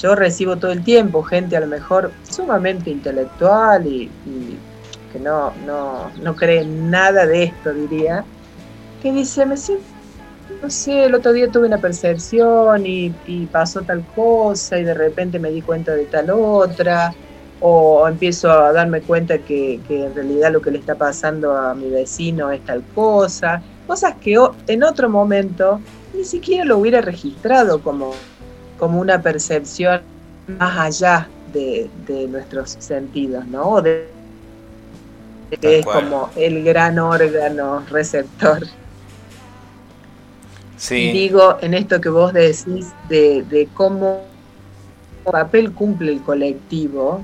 Yo 0.00 0.14
recibo 0.14 0.56
todo 0.56 0.72
el 0.72 0.82
tiempo 0.82 1.22
gente 1.22 1.54
a 1.54 1.60
lo 1.60 1.66
mejor 1.66 2.12
sumamente 2.28 2.88
intelectual 2.88 3.86
y, 3.86 4.10
que 5.12 5.18
no, 5.18 5.52
no, 5.66 6.10
no 6.22 6.34
cree 6.34 6.64
nada 6.64 7.26
de 7.26 7.44
esto, 7.44 7.74
diría, 7.74 8.24
que 9.02 9.12
dice, 9.12 9.44
me 9.44 9.58
siento, 9.58 9.84
no 10.62 10.70
sé, 10.70 11.04
el 11.04 11.14
otro 11.14 11.34
día 11.34 11.50
tuve 11.50 11.66
una 11.66 11.76
percepción 11.76 12.86
y 12.86 13.10
pasó 13.52 13.82
tal 13.82 14.02
cosa 14.14 14.78
y 14.78 14.84
de 14.84 14.94
repente 14.94 15.38
me 15.38 15.50
di 15.50 15.60
cuenta 15.60 15.92
de 15.92 16.06
tal 16.06 16.30
otra 16.30 17.14
o 17.64 18.08
empiezo 18.08 18.50
a 18.50 18.72
darme 18.72 19.00
cuenta 19.02 19.38
que, 19.38 19.80
en 19.88 20.14
realidad 20.14 20.52
lo 20.52 20.60
que 20.60 20.72
le 20.72 20.78
está 20.78 20.96
pasando 20.96 21.56
a 21.56 21.74
mi 21.74 21.88
vecino 21.88 22.50
es 22.50 22.60
tal 22.64 22.82
cosa, 22.92 23.62
cosas 23.86 24.16
que 24.16 24.36
en 24.66 24.82
otro 24.82 25.08
momento 25.08 25.80
ni 26.12 26.24
siquiera 26.24 26.64
lo 26.64 26.78
hubiera 26.78 27.00
registrado 27.00 27.80
como, 27.80 28.14
como 28.78 29.00
una 29.00 29.22
percepción 29.22 30.02
más 30.58 30.76
allá 30.76 31.28
de, 31.52 31.88
nuestros 32.28 32.76
sentidos, 32.80 33.46
¿no? 33.46 33.80
De, 33.80 34.08
que 35.60 35.78
es 35.78 35.86
como 35.86 36.30
el 36.34 36.64
gran 36.64 36.98
órgano 36.98 37.84
receptor. 37.88 38.66
Sí. 40.76 41.12
digo 41.12 41.58
en 41.60 41.74
esto 41.74 42.00
que 42.00 42.08
vos 42.08 42.32
decís 42.32 42.92
de, 43.08 43.44
de 43.48 43.68
cómo 43.72 44.22
papel 45.30 45.72
cumple 45.72 46.10
el 46.10 46.22
colectivo, 46.22 47.22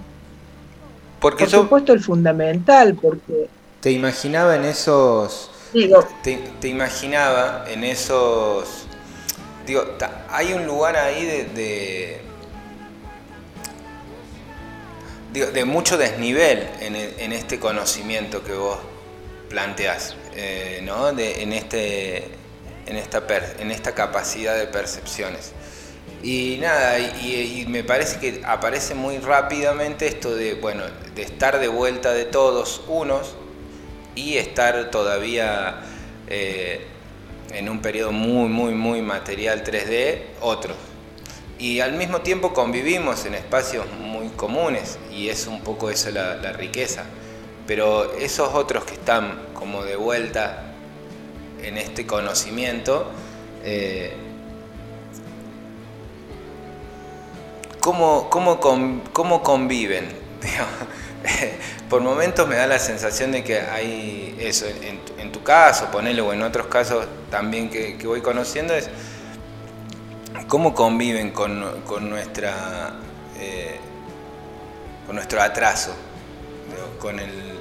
porque 1.20 1.44
Por 1.44 1.50
supuesto 1.50 1.92
el 1.92 2.00
fundamental, 2.00 2.94
porque... 2.94 3.48
Te 3.80 3.90
imaginaba 3.90 4.56
en 4.56 4.64
esos... 4.64 5.50
Digo, 5.72 6.06
te, 6.22 6.68
imaginaba 6.68 7.64
en 7.68 7.84
esos... 7.84 8.87
Digo, 9.66 9.84
hay 10.30 10.52
un 10.52 10.66
lugar 10.66 10.96
ahí 10.96 11.25
de... 11.25 12.20
de 15.32 15.64
mucho 15.64 15.98
desnivel 15.98 16.66
en, 16.80 17.32
este 17.32 17.60
conocimiento 17.60 18.42
que 18.42 18.54
vos 18.54 18.78
planteás, 19.48 20.16
eh, 20.34 20.80
¿no? 20.84 21.12
De, 21.12 21.42
en, 21.42 21.52
este, 21.52 22.25
en, 22.87 22.96
esta 22.96 23.22
en 23.60 23.70
esta 23.70 23.94
capacidad 23.94 24.56
de 24.56 24.66
percepciones. 24.66 25.52
Y 26.22 26.58
nada, 26.60 26.98
y, 26.98 27.64
me 27.68 27.84
parece 27.84 28.18
que 28.18 28.42
aparece 28.44 28.94
muy 28.94 29.18
rápidamente 29.18 30.06
esto 30.08 30.34
de, 30.34 30.54
bueno, 30.54 30.82
de 31.14 31.22
estar 31.22 31.60
de 31.60 31.68
vuelta 31.68 32.12
de 32.12 32.25
todos 32.25 32.82
unos 32.88 33.37
y 34.16 34.37
estar 34.37 34.90
todavía 34.90 35.76
eh, 36.26 36.87
en 37.52 37.68
un 37.68 37.80
periodo 37.80 38.10
muy, 38.10 38.48
muy, 38.48 38.75
muy 38.75 39.00
material 39.00 39.62
3D 39.62 40.22
otros. 40.40 40.76
Y 41.58 41.80
al 41.80 41.92
mismo 41.92 42.20
tiempo 42.20 42.52
convivimos 42.52 43.25
en 43.25 43.34
espacios 43.34 43.87
muy 44.00 44.28
comunes 44.30 44.98
y 45.12 45.28
es 45.28 45.46
un 45.46 45.60
poco 45.62 45.90
eso 45.90 46.10
la, 46.10 46.52
riqueza. 46.52 47.04
Pero 47.66 48.14
esos 48.14 48.54
otros 48.54 48.84
que 48.84 48.94
están 48.94 49.40
como 49.54 49.84
de 49.84 49.96
vuelta 49.96 50.72
en 51.62 51.76
este 51.76 52.06
conocimiento, 52.06 53.10
eh, 53.64 54.14
¿cómo, 57.88 58.28
cómo, 58.28 58.60
cómo 59.14 59.42
conviven? 59.42 60.08
Por 61.88 62.02
momentos 62.02 62.46
me 62.46 62.56
da 62.56 62.66
la 62.66 62.78
sensación 62.78 63.32
de 63.32 63.42
que 63.42 63.60
hay 63.60 64.36
eso, 64.38 64.66
en, 64.66 65.32
tu 65.32 65.42
caso, 65.42 65.90
ponele, 65.90 66.20
o 66.20 66.32
en 66.32 66.42
otros 66.42 66.66
casos 66.66 67.06
también 67.30 67.70
que, 67.70 67.96
voy 68.04 68.20
conociendo, 68.20 68.74
es 68.74 68.90
cómo 70.48 70.74
conviven 70.74 71.30
con, 71.30 71.60
nuestra, 72.10 72.94
eh, 73.38 73.78
con 75.06 75.16
nuestro 75.16 75.40
atraso, 75.40 75.94
con, 76.98 77.18
el, 77.18 77.58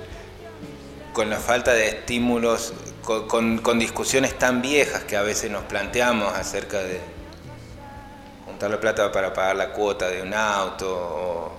con 1.13 1.29
la 1.29 1.37
falta 1.37 1.73
de 1.73 1.87
estímulos, 1.87 2.73
con, 3.03 3.79
discusiones 3.79 4.37
tan 4.37 4.61
viejas 4.61 5.03
que 5.03 5.15
a 5.15 5.21
veces 5.21 5.49
nos 5.51 5.63
planteamos 5.63 6.33
acerca 6.33 6.79
de 6.79 6.99
juntar 8.57 8.71
la 8.71 8.79
plata 8.79 9.11
para 9.11 9.31
pagar 9.31 9.55
la 9.55 9.69
cuota 9.71 10.09
de 10.09 10.23
un 10.23 10.33
auto 10.33 11.51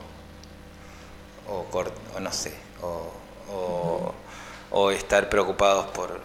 o, 1.48 1.64
o, 1.72 2.20
no 2.20 2.32
sé, 2.32 2.52
o, 2.82 4.12
o, 4.72 4.90
estar 4.90 5.28
preocupados 5.28 5.86
por 5.94 6.20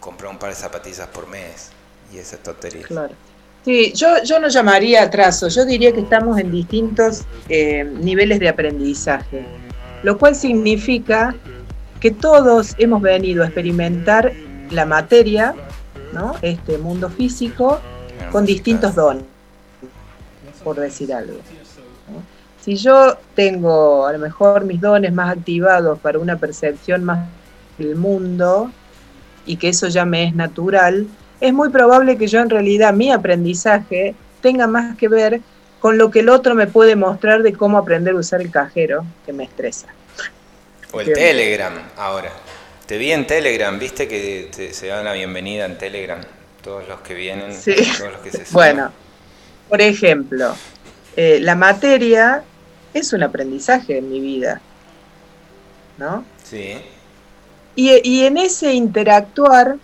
comprar 0.00 0.32
un 0.32 0.38
par 0.38 0.50
de 0.50 0.56
zapatillas 0.56 1.06
por 1.06 1.28
mes 1.28 1.70
y 2.12 2.18
esas 2.18 2.40
tonterías. 2.40 2.88
Claro. 2.88 3.14
Sí, 3.64 3.92
yo, 3.94 4.20
yo 4.24 4.40
no 4.40 4.48
llamaría 4.48 5.04
atraso, 5.04 5.46
yo 5.46 5.64
diría 5.64 5.92
que 5.92 6.00
estamos 6.00 6.40
en 6.40 6.50
distintos 6.50 7.22
eh, 7.48 7.84
niveles 7.84 8.40
de 8.40 8.48
aprendizaje, 8.48 9.46
lo 10.02 10.18
cual 10.18 10.34
significa 10.34 11.36
que 12.00 12.10
todos 12.10 12.74
hemos 12.78 13.00
venido 13.00 13.44
a 13.44 13.46
experimentar 13.46 14.32
la 14.72 14.86
materia, 14.86 15.54
¿no? 16.12 16.34
este 16.42 16.78
mundo 16.78 17.10
físico, 17.10 17.78
con 18.32 18.44
distintos 18.44 18.96
dones, 18.96 19.24
por 20.68 20.80
decir 20.80 21.14
algo. 21.14 21.38
Si 22.60 22.76
yo 22.76 23.16
tengo 23.34 24.06
a 24.06 24.12
lo 24.12 24.18
mejor 24.18 24.66
mis 24.66 24.82
dones 24.82 25.14
más 25.14 25.34
activados 25.34 25.98
para 25.98 26.18
una 26.18 26.36
percepción 26.36 27.04
más 27.04 27.26
del 27.78 27.96
mundo 27.96 28.70
y 29.46 29.56
que 29.56 29.70
eso 29.70 29.88
ya 29.88 30.04
me 30.04 30.24
es 30.24 30.34
natural, 30.34 31.06
es 31.40 31.54
muy 31.54 31.70
probable 31.70 32.18
que 32.18 32.26
yo 32.26 32.40
en 32.40 32.50
realidad 32.50 32.92
mi 32.92 33.10
aprendizaje 33.10 34.14
tenga 34.42 34.66
más 34.66 34.98
que 34.98 35.08
ver 35.08 35.40
con 35.80 35.96
lo 35.96 36.10
que 36.10 36.20
el 36.20 36.28
otro 36.28 36.54
me 36.54 36.66
puede 36.66 36.96
mostrar 36.96 37.42
de 37.42 37.54
cómo 37.54 37.78
aprender 37.78 38.12
a 38.12 38.18
usar 38.18 38.42
el 38.42 38.50
cajero, 38.50 39.06
que 39.24 39.32
me 39.32 39.44
estresa. 39.44 39.86
O 40.92 41.00
el 41.00 41.14
Telegram 41.14 41.72
ahora. 41.96 42.30
Te 42.84 42.98
vi 42.98 43.12
en 43.12 43.26
Telegram, 43.26 43.78
viste 43.78 44.06
que 44.06 44.50
se 44.70 44.86
dan 44.86 45.06
la 45.06 45.14
bienvenida 45.14 45.64
en 45.64 45.78
Telegram, 45.78 46.20
todos 46.62 46.86
los 46.86 47.00
que 47.00 47.14
vienen, 47.14 47.52
todos 47.52 48.12
los 48.12 48.20
que 48.20 48.30
se 48.32 48.44
Bueno, 48.52 48.92
por 49.68 49.80
ejemplo, 49.80 50.54
eh, 51.16 51.38
la 51.40 51.54
materia 51.54 52.42
es 52.94 53.12
un 53.12 53.22
aprendizaje 53.22 53.98
en 53.98 54.10
mi 54.10 54.20
vida. 54.20 54.60
¿No? 55.98 56.24
Sí. 56.44 56.74
Y, 57.74 58.24
en 58.24 58.38
ese 58.38 58.72
interactuar, 58.72 59.76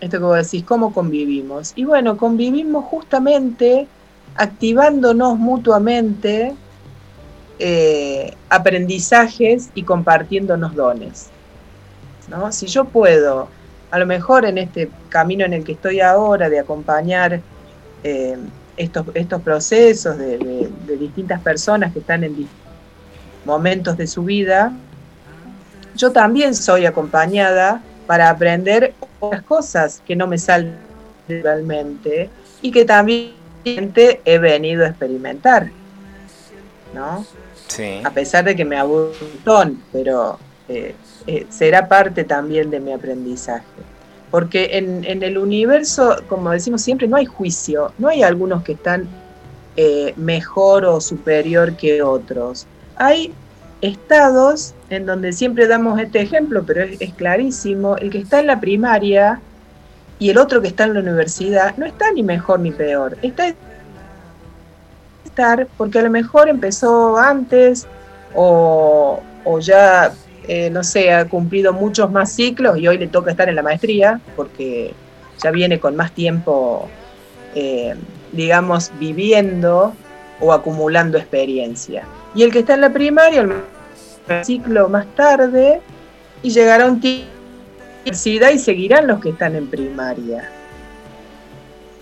esto 0.00 0.18
que 0.18 0.24
vos 0.24 0.36
decís, 0.36 0.64
¿cómo 0.64 0.94
convivimos? 0.94 1.72
Y 1.76 1.84
bueno, 1.84 2.16
convivimos 2.16 2.86
justamente 2.86 3.86
activándonos 4.36 5.38
mutuamente 5.38 6.54
eh, 7.58 8.34
aprendizajes 8.48 9.68
y 9.74 9.82
compartiéndonos 9.82 10.74
dones. 10.74 11.26
¿no? 12.28 12.50
Si 12.52 12.66
yo 12.66 12.86
puedo, 12.86 13.48
a 13.90 13.98
lo 13.98 14.06
mejor 14.06 14.46
en 14.46 14.56
este 14.56 14.88
camino 15.10 15.44
en 15.44 15.52
el 15.52 15.64
que 15.64 15.72
estoy 15.72 16.00
ahora, 16.00 16.48
de 16.48 16.58
acompañar 16.58 17.40
eh, 18.02 18.38
estos, 18.80 19.06
estos 19.14 19.42
procesos 19.42 20.16
de, 20.16 20.68
distintas 20.98 21.40
personas 21.40 21.92
que 21.92 21.98
están 21.98 22.24
en 22.24 22.48
momentos 23.44 23.96
de 23.96 24.06
su 24.06 24.24
vida, 24.24 24.72
yo 25.94 26.12
también 26.12 26.54
soy 26.54 26.86
acompañada 26.86 27.82
para 28.06 28.30
aprender 28.30 28.94
otras 29.18 29.42
cosas 29.42 30.02
que 30.06 30.16
no 30.16 30.26
me 30.26 30.38
salen 30.38 30.76
realmente 31.28 32.30
y 32.62 32.70
que 32.70 32.84
también 32.84 33.34
he 33.64 34.38
venido 34.38 34.84
a 34.84 34.88
experimentar. 34.88 35.70
¿No? 36.94 37.24
Sí. 37.68 38.00
A 38.02 38.10
pesar 38.10 38.44
de 38.44 38.56
que 38.56 38.64
me 38.64 38.76
aburro 38.76 39.14
pero 39.92 40.38
eh, 40.68 40.94
eh, 41.26 41.46
será 41.50 41.86
parte 41.86 42.24
también 42.24 42.70
de 42.70 42.80
mi 42.80 42.92
aprendizaje. 42.92 43.64
Porque 44.30 44.78
en, 44.78 45.22
el 45.22 45.38
universo, 45.38 46.22
como 46.28 46.50
decimos 46.50 46.82
siempre, 46.82 47.08
no 47.08 47.16
hay 47.16 47.26
juicio, 47.26 47.92
no 47.98 48.08
hay 48.08 48.22
algunos 48.22 48.62
que 48.62 48.72
están 48.72 49.08
eh, 49.76 50.14
mejor 50.16 50.84
o 50.84 51.00
superior 51.00 51.76
que 51.76 52.02
otros. 52.02 52.66
Hay 52.96 53.32
estados 53.80 54.74
en 54.88 55.06
donde 55.06 55.32
siempre 55.32 55.66
damos 55.66 55.98
este 55.98 56.20
ejemplo, 56.20 56.64
pero 56.66 56.82
es, 56.82 57.14
clarísimo, 57.14 57.96
el 57.96 58.10
que 58.10 58.18
está 58.18 58.40
en 58.40 58.46
la 58.46 58.60
primaria 58.60 59.40
y 60.18 60.30
el 60.30 60.38
otro 60.38 60.60
que 60.60 60.68
está 60.68 60.84
en 60.84 60.94
la 60.94 61.00
universidad 61.00 61.76
no 61.76 61.86
está 61.86 62.12
ni 62.12 62.22
mejor 62.22 62.60
ni 62.60 62.70
peor, 62.70 63.16
está 63.22 63.54
estar 65.24 65.66
porque 65.76 65.98
a 65.98 66.02
lo 66.02 66.10
mejor 66.10 66.48
empezó 66.48 67.16
antes 67.16 67.86
o, 68.34 69.20
o 69.44 69.58
ya 69.60 70.12
eh, 70.52 70.68
no 70.68 70.82
sé, 70.82 71.12
ha 71.12 71.28
cumplido 71.28 71.72
muchos 71.72 72.10
más 72.10 72.32
ciclos 72.32 72.76
y 72.76 72.88
hoy 72.88 72.98
le 72.98 73.06
toca 73.06 73.30
estar 73.30 73.48
en 73.48 73.54
la 73.54 73.62
maestría 73.62 74.20
porque 74.34 74.92
ya 75.40 75.52
viene 75.52 75.78
con 75.78 75.94
más 75.94 76.10
tiempo, 76.10 76.88
eh, 77.54 77.94
digamos, 78.32 78.90
viviendo 78.98 79.94
o 80.40 80.52
acumulando 80.52 81.18
experiencia. 81.18 82.02
Y 82.34 82.42
el 82.42 82.50
que 82.50 82.58
está 82.58 82.74
en 82.74 82.80
la 82.80 82.92
primaria, 82.92 83.42
el 83.42 84.44
ciclo 84.44 84.88
más 84.88 85.06
tarde, 85.14 85.80
y 86.42 86.50
llegará 86.50 86.86
un 86.86 87.00
tiempo 87.00 87.30
y 88.04 88.58
seguirán 88.58 89.06
los 89.06 89.20
que 89.20 89.28
están 89.28 89.54
en 89.54 89.68
primaria. 89.68 90.50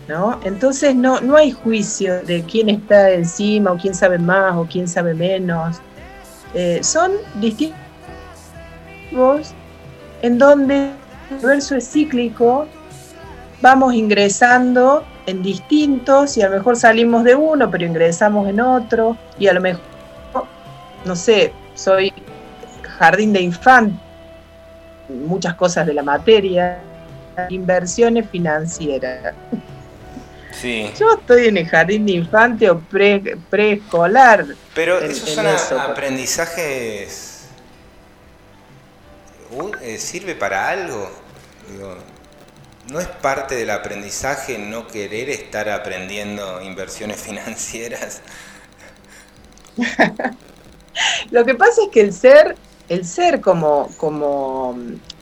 ¿No? 0.09 0.41
Entonces 0.43 0.95
no, 0.95 1.21
no 1.21 1.37
hay 1.37 1.51
juicio 1.51 2.23
de 2.23 2.43
quién 2.45 2.71
está 2.71 3.11
encima 3.11 3.73
o 3.73 3.77
quién 3.77 3.95
sabe 3.95 4.19
más 4.19 4.57
o 4.57 4.65
quién 4.65 4.89
sabe 4.89 5.13
menos. 5.13 5.83
Eh, 6.55 6.81
son 6.83 7.13
distintos 7.43 7.88
en 10.23 10.39
donde 10.39 10.91
el 11.31 11.37
universo 11.37 11.77
es 11.77 11.91
cíclico, 11.91 12.67
vamos 13.61 13.95
ingresando 13.95 15.05
en 15.27 15.43
distintos 15.43 16.37
y 16.37 16.43
a 16.43 16.49
lo 16.49 16.57
mejor 16.57 16.77
salimos 16.77 17.25
de 17.25 17.35
uno, 17.35 17.71
pero 17.71 17.85
ingresamos 17.85 18.49
en 18.49 18.61
otro 18.61 19.17
y 19.39 19.47
a 19.47 19.53
lo 19.53 19.61
mejor, 19.61 19.83
no 21.05 21.17
sé, 21.17 21.53
soy 21.75 22.13
jardín 22.99 23.33
de 23.33 23.41
infante, 23.41 23.99
muchas 25.09 25.55
cosas 25.55 25.87
de 25.87 25.95
la 25.95 26.03
materia, 26.03 26.79
inversiones 27.51 28.29
financieras. 28.31 29.35
Sí. 30.53 30.91
Yo 30.99 31.15
estoy 31.15 31.47
en 31.47 31.59
el 31.59 31.69
jardín 31.69 32.05
de 32.07 32.13
infante 32.13 32.69
o 32.69 32.81
preescolar. 32.81 34.45
pero 34.75 34.99
esos 34.99 35.31
son 35.31 35.79
aprendizajes 35.79 36.59
eh, 36.59 37.28
sirve 39.99 40.35
para 40.35 40.69
algo. 40.69 41.11
no 42.91 43.01
es 43.01 43.07
parte 43.07 43.55
del 43.55 43.71
aprendizaje 43.71 44.59
no 44.59 44.87
querer 44.87 45.31
estar 45.31 45.69
aprendiendo 45.69 46.63
inversiones 46.63 47.17
financieras. 47.23 48.23
Lo 51.31 51.45
que 51.45 51.55
pasa 51.55 51.83
es 51.83 51.89
que 51.91 52.01
el 52.01 52.13
ser, 52.13 52.57
el 52.89 53.05
ser 53.05 53.41
como, 53.41 53.89
como, 53.99 54.77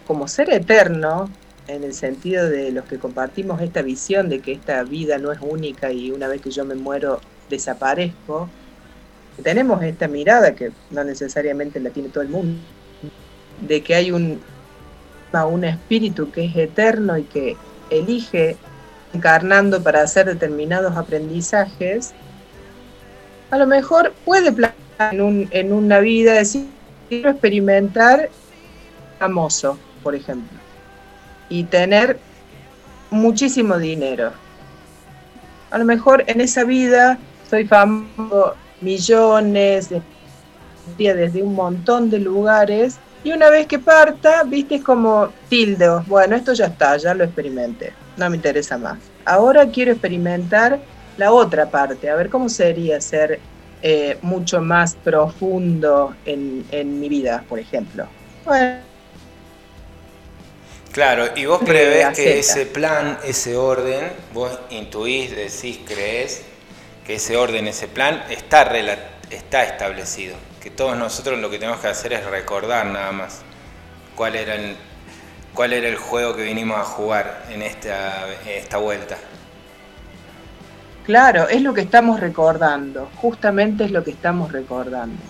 como 0.07 0.29
ser 0.29 0.51
eterno, 0.51 1.31
en 1.69 1.85
el 1.85 1.95
sentido 1.95 2.49
de 2.49 2.71
los 2.71 2.85
que 2.85 2.99
compartimos 2.99 3.61
esta 3.61 3.83
visión 3.83 4.29
de 4.29 4.41
que 4.41 4.53
esta 4.53 4.83
vida 4.85 5.19
no 5.19 5.33
es 5.33 5.39
única 5.41 5.91
y 5.91 6.11
una 6.11 6.29
vez 6.29 6.41
que 6.41 6.51
yo 6.51 6.65
me 6.65 6.75
muero 6.75 7.21
desaparezco, 7.51 8.49
tenemos 9.43 9.83
esta 9.83 10.09
mirada 10.09 10.55
que 10.55 10.71
no 10.91 11.05
necesariamente 11.05 11.81
la 11.81 11.91
tiene 11.91 12.09
todo 12.09 12.23
el 12.23 12.29
mundo, 12.29 12.59
de 13.61 13.83
que 13.83 13.95
hay 13.95 14.11
un, 14.12 14.40
un 15.33 15.64
espíritu 15.64 16.31
que 16.31 16.45
es 16.47 16.57
eterno 16.57 17.16
y 17.19 17.25
que 17.25 17.57
elige 17.90 18.57
encarnando 19.12 19.83
para 19.83 20.03
hacer 20.03 20.27
determinados 20.27 20.97
aprendizajes, 20.97 22.12
a 23.51 23.59
lo 23.59 23.66
mejor 23.66 24.12
puede 24.25 24.53
plantear 24.53 25.14
en, 25.14 25.49
en 25.51 25.73
una 25.73 26.01
vida 26.01 26.33
decir, 26.33 26.66
quiero 27.09 27.31
experimentar 27.31 28.31
famoso, 29.19 29.79
por 30.03 30.14
ejemplo, 30.14 30.59
y 31.49 31.64
tener 31.64 32.19
muchísimo 33.11 33.79
dinero. 33.79 34.33
A 35.71 35.79
lo 35.79 35.85
mejor 35.85 36.25
en 36.27 36.40
esa 36.40 36.64
vida 36.64 37.19
soy 37.49 37.66
famoso 37.66 38.55
millones, 38.81 39.90
desde 40.97 41.42
un 41.42 41.55
montón 41.55 42.11
de 42.11 42.19
lugares, 42.19 42.99
Y 43.27 43.33
una 43.33 43.51
vez 43.51 43.67
que 43.67 43.81
parta, 43.81 44.45
viste, 44.45 44.77
es 44.77 44.85
como 44.85 45.33
tilde. 45.49 45.89
Bueno, 46.07 46.37
esto 46.37 46.53
ya 46.53 46.67
está, 46.67 46.97
ya 46.97 47.12
lo 47.12 47.25
experimenté. 47.25 47.93
No 48.17 48.31
me 48.31 48.37
interesa 48.37 48.79
más. 48.79 48.99
Ahora 49.25 49.69
quiero 49.69 49.91
experimentar 49.91 50.79
la 51.17 51.33
otra 51.33 51.69
parte, 51.69 52.09
a 52.09 52.15
ver 52.15 52.31
cómo 52.31 52.49
sería 52.49 53.01
ser 53.01 53.41
eh, 53.83 54.17
mucho 54.23 54.61
más 54.61 54.95
profundo 54.95 56.15
en, 56.25 56.65
en, 56.71 57.01
mi 57.01 57.09
vida, 57.09 57.43
por 57.49 57.59
ejemplo. 57.59 58.07
Bueno. 58.45 58.79
Claro, 60.93 61.25
y 61.35 61.47
vos 61.47 61.61
prevés 61.65 62.15
que 62.15 62.39
ese 62.39 62.65
plan, 62.65 63.19
ese 63.25 63.57
orden, 63.57 64.05
vos 64.33 64.57
intuís, 64.71 65.35
decís, 65.35 65.81
crees 65.85 66.43
que 67.05 67.17
ese 67.17 67.37
orden, 67.37 67.67
ese 67.67 67.89
plan 67.89 68.23
está, 68.31 68.71
está 69.31 69.65
establecido 69.65 70.37
que 70.66 70.70
todos 70.72 70.98
nosotros 70.98 71.38
lo 71.38 71.48
que 71.48 71.61
tenemos 71.61 71.81
que 71.81 71.87
hacer 71.87 72.12
es 72.12 72.26
recordar 72.26 72.87
nada 72.87 73.12
más 73.12 73.42
cuál 74.16 74.35
era 74.35 74.57
el, 74.57 74.74
cuál 75.55 75.72
era 75.72 75.87
el 75.87 75.94
juego 75.94 76.35
que 76.35 76.42
vinimos 76.42 76.76
a 76.76 76.83
jugar 76.83 77.44
en 77.52 77.62
esta, 77.62 78.26
esta 78.48 78.76
vuelta. 78.79 79.16
Claro, 81.05 81.48
es 81.48 81.62
lo 81.62 81.72
que 81.72 81.83
estamos 81.83 82.18
recordando, 82.18 83.09
justamente 83.14 83.85
es 83.85 83.92
lo 83.92 84.02
que 84.02 84.11
estamos 84.11 84.50
recordando. 84.50 85.22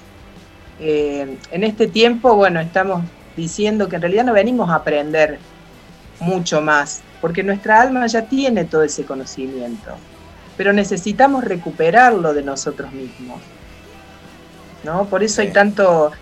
Eh, 0.81 1.37
en 1.51 1.65
este 1.65 1.87
tiempo, 1.87 2.35
bueno, 2.35 2.59
estamos 2.59 3.05
diciendo 3.37 3.91
que 3.91 3.97
en 3.97 4.03
realidad 4.03 4.25
no 4.25 4.33
venimos 4.33 4.71
a 4.71 4.77
aprender 4.77 5.39
mucho 6.19 6.63
más, 6.63 7.03
porque 7.21 7.43
nuestra 7.43 7.83
alma 7.83 8.07
ya 8.07 8.23
tiene 8.23 8.65
todo 8.65 8.85
ese 8.85 9.05
conocimiento, 9.05 9.99
pero 10.57 10.73
necesitamos 10.73 11.45
recuperarlo 11.45 12.33
de 12.33 12.43
nosotros 12.43 12.91
mismos. 12.91 13.43
Por 15.11 15.23
eso 15.23 15.43
hay 15.43 15.53
tanto 15.53 16.13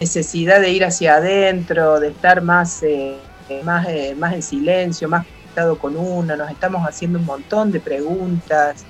necesidad 0.00 0.60
de 0.60 0.70
ir 0.70 0.84
hacia 0.84 1.16
adentro, 1.16 2.00
de 2.00 2.08
estar 2.08 2.42
más, 2.42 2.82
eh, 2.82 3.16
más, 3.64 3.86
eh, 3.88 4.14
más 4.18 4.34
en 4.34 4.42
silencio, 4.42 5.08
más 5.08 5.26
conectado 5.26 5.78
con 5.78 5.96
uno, 5.96 6.36
nos 6.36 6.50
estamos 6.50 6.86
haciendo 6.88 7.18
un 7.18 7.26
montón 7.26 7.70
de 7.70 7.80
preguntas, 7.80 8.84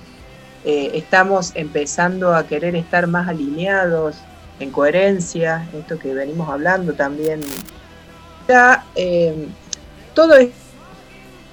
eh, 0.64 0.92
estamos 0.94 1.52
empezando 1.54 2.34
a 2.34 2.46
querer 2.46 2.74
estar 2.76 3.06
más 3.06 3.28
alineados, 3.28 4.16
en 4.60 4.70
coherencia, 4.70 5.66
esto 5.72 5.98
que 5.98 6.12
venimos 6.12 6.48
hablando 6.48 6.92
también. 6.92 7.40
Ya, 8.46 8.84
todo 10.12 10.34
esto 10.36 10.54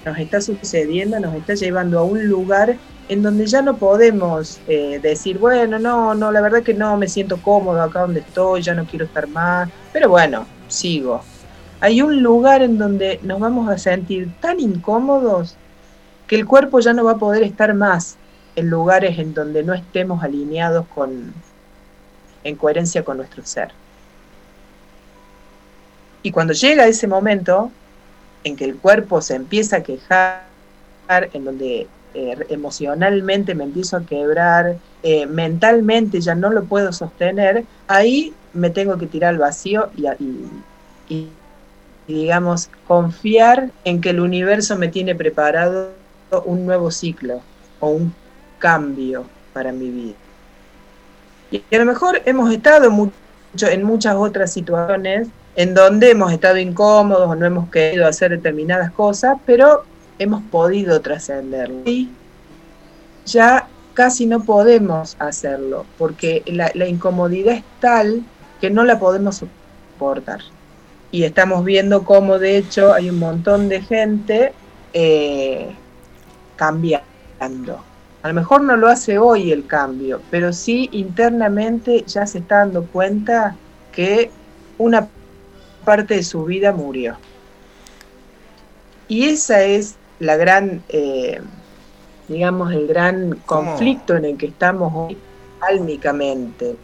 nos 0.04 0.18
está 0.18 0.40
sucediendo, 0.42 1.18
nos 1.18 1.34
está 1.34 1.54
llevando 1.54 1.98
a 1.98 2.02
un 2.02 2.28
lugar 2.28 2.76
en 3.08 3.22
donde 3.22 3.46
ya 3.46 3.62
no 3.62 3.76
podemos 3.76 4.60
eh, 4.68 5.00
decir, 5.02 5.38
bueno, 5.38 5.78
no, 5.78 6.14
no, 6.14 6.30
la 6.30 6.40
verdad 6.40 6.62
que 6.62 6.74
no, 6.74 6.96
me 6.96 7.08
siento 7.08 7.40
cómodo 7.42 7.82
acá 7.82 8.00
donde 8.00 8.20
estoy, 8.20 8.62
ya 8.62 8.74
no 8.74 8.84
quiero 8.84 9.06
estar 9.06 9.26
más, 9.28 9.70
pero 9.92 10.10
bueno, 10.10 10.46
sigo. 10.68 11.22
Hay 11.80 12.02
un 12.02 12.22
lugar 12.22 12.62
en 12.62 12.76
donde 12.76 13.18
nos 13.22 13.40
vamos 13.40 13.68
a 13.70 13.78
sentir 13.78 14.30
tan 14.40 14.60
incómodos 14.60 15.56
que 16.26 16.36
el 16.36 16.46
cuerpo 16.46 16.80
ya 16.80 16.92
no 16.92 17.04
va 17.04 17.12
a 17.12 17.18
poder 17.18 17.42
estar 17.42 17.72
más 17.72 18.16
en 18.56 18.68
lugares 18.68 19.18
en 19.18 19.32
donde 19.32 19.62
no 19.62 19.72
estemos 19.72 20.22
alineados 20.22 20.84
con, 20.94 21.32
en 22.44 22.56
coherencia 22.56 23.04
con 23.04 23.16
nuestro 23.16 23.44
ser. 23.44 23.70
Y 26.22 26.32
cuando 26.32 26.52
llega 26.52 26.86
ese 26.86 27.06
momento 27.06 27.70
en 28.44 28.56
que 28.56 28.64
el 28.64 28.76
cuerpo 28.76 29.22
se 29.22 29.36
empieza 29.36 29.76
a 29.76 29.82
quejar, 29.82 30.42
en 31.32 31.44
donde 31.44 31.86
eh, 32.14 32.36
emocionalmente 32.48 33.54
me 33.54 33.64
empiezo 33.64 33.96
a 33.96 34.04
quebrar, 34.04 34.76
eh, 35.02 35.26
mentalmente 35.26 36.20
ya 36.20 36.34
no 36.34 36.50
lo 36.50 36.64
puedo 36.64 36.92
sostener, 36.92 37.64
ahí 37.86 38.34
me 38.52 38.70
tengo 38.70 38.96
que 38.98 39.06
tirar 39.06 39.30
al 39.30 39.38
vacío 39.38 39.90
y, 41.08 41.28
digamos, 42.06 42.70
confiar 42.86 43.70
en 43.84 44.00
que 44.00 44.10
el 44.10 44.20
universo 44.20 44.76
me 44.76 44.88
tiene 44.88 45.14
preparado 45.14 45.90
un 46.44 46.66
nuevo 46.66 46.90
ciclo 46.90 47.40
o 47.80 47.90
un 47.90 48.12
cambio 48.58 49.24
para 49.52 49.72
mi 49.72 49.90
vida. 49.90 50.14
Y 51.50 51.62
a 51.74 51.78
lo 51.78 51.84
mejor 51.84 52.20
hemos 52.24 52.52
estado 52.52 52.90
mucho, 52.90 53.12
en 53.62 53.82
muchas 53.82 54.14
otras 54.16 54.52
situaciones 54.52 55.28
en 55.56 55.74
donde 55.74 56.10
hemos 56.10 56.32
estado 56.32 56.58
incómodos 56.58 57.28
o 57.28 57.34
no 57.34 57.44
hemos 57.44 57.70
querido 57.70 58.06
hacer 58.06 58.30
determinadas 58.30 58.92
cosas, 58.92 59.38
pero 59.44 59.84
hemos 60.18 60.42
podido 60.44 61.00
trascenderlo. 61.00 61.82
Y 61.84 62.10
ya 63.26 63.68
casi 63.94 64.26
no 64.26 64.40
podemos 64.40 65.16
hacerlo, 65.18 65.84
porque 65.98 66.42
la, 66.46 66.86
incomodidad 66.86 67.54
es 67.54 67.64
tal 67.80 68.22
que 68.60 68.70
no 68.70 68.84
la 68.84 68.98
podemos 68.98 69.42
soportar. 69.96 70.40
Y 71.10 71.24
estamos 71.24 71.64
viendo 71.64 72.04
cómo 72.04 72.38
de 72.38 72.58
hecho 72.58 72.92
hay 72.92 73.10
un 73.10 73.18
montón 73.18 73.68
de 73.68 73.80
gente 73.80 74.52
eh, 74.92 75.74
cambiando. 76.56 77.02
A 78.22 78.28
lo 78.28 78.34
mejor 78.34 78.62
no 78.62 78.76
lo 78.76 78.88
hace 78.88 79.18
hoy 79.18 79.52
el 79.52 79.66
cambio, 79.66 80.20
pero 80.30 80.52
sí 80.52 80.88
internamente 80.92 82.04
ya 82.06 82.26
se 82.26 82.38
está 82.38 82.58
dando 82.58 82.84
cuenta 82.84 83.56
que 83.92 84.30
una 84.76 85.08
parte 85.84 86.14
de 86.14 86.22
su 86.22 86.44
vida 86.44 86.72
murió. 86.72 87.16
Y 89.08 89.24
esa 89.28 89.62
es 89.62 89.96
la 90.20 90.36
gran, 90.36 90.82
eh, 90.88 91.40
digamos, 92.28 92.72
el 92.72 92.86
gran 92.86 93.36
conflicto 93.46 94.16
en 94.16 94.24
el 94.24 94.36
que 94.36 94.46
estamos 94.46 94.92
hoy 94.94 95.16
álmicamente. 95.60 96.76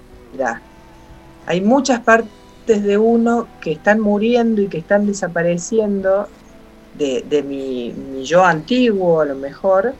Hay 1.46 1.60
muchas 1.60 2.00
partes 2.00 2.82
de 2.82 2.98
uno 2.98 3.46
que 3.60 3.72
están 3.72 4.00
muriendo 4.00 4.62
y 4.62 4.68
que 4.68 4.78
están 4.78 5.06
desapareciendo 5.06 6.28
de, 6.98 7.44
mi, 7.46 7.92
mi, 7.92 8.24
yo 8.24 8.44
antiguo 8.44 9.20
a 9.20 9.24
lo 9.24 9.34
mejor, 9.34 9.94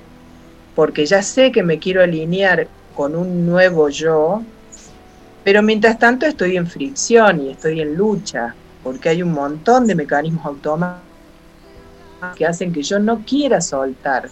porque 0.74 1.06
ya 1.06 1.22
sé 1.22 1.50
que 1.50 1.62
me 1.62 1.78
quiero 1.78 2.02
alinear 2.02 2.68
con 2.94 3.16
un 3.16 3.46
nuevo 3.46 3.88
yo, 3.88 4.42
pero 5.42 5.62
mientras 5.62 5.98
tanto 5.98 6.24
estoy 6.26 6.56
en 6.56 6.66
fricción 6.66 7.42
y 7.42 7.50
estoy 7.50 7.80
en 7.80 7.96
lucha, 7.96 8.54
porque 8.82 9.08
hay 9.08 9.22
un 9.22 9.32
montón 9.32 9.86
de 9.86 9.94
mecanismos 9.94 10.46
automáticos 10.46 11.13
que 12.36 12.46
hacen 12.46 12.72
que 12.72 12.82
yo 12.82 12.98
no 12.98 13.24
quiera 13.24 13.60
soltar. 13.60 14.28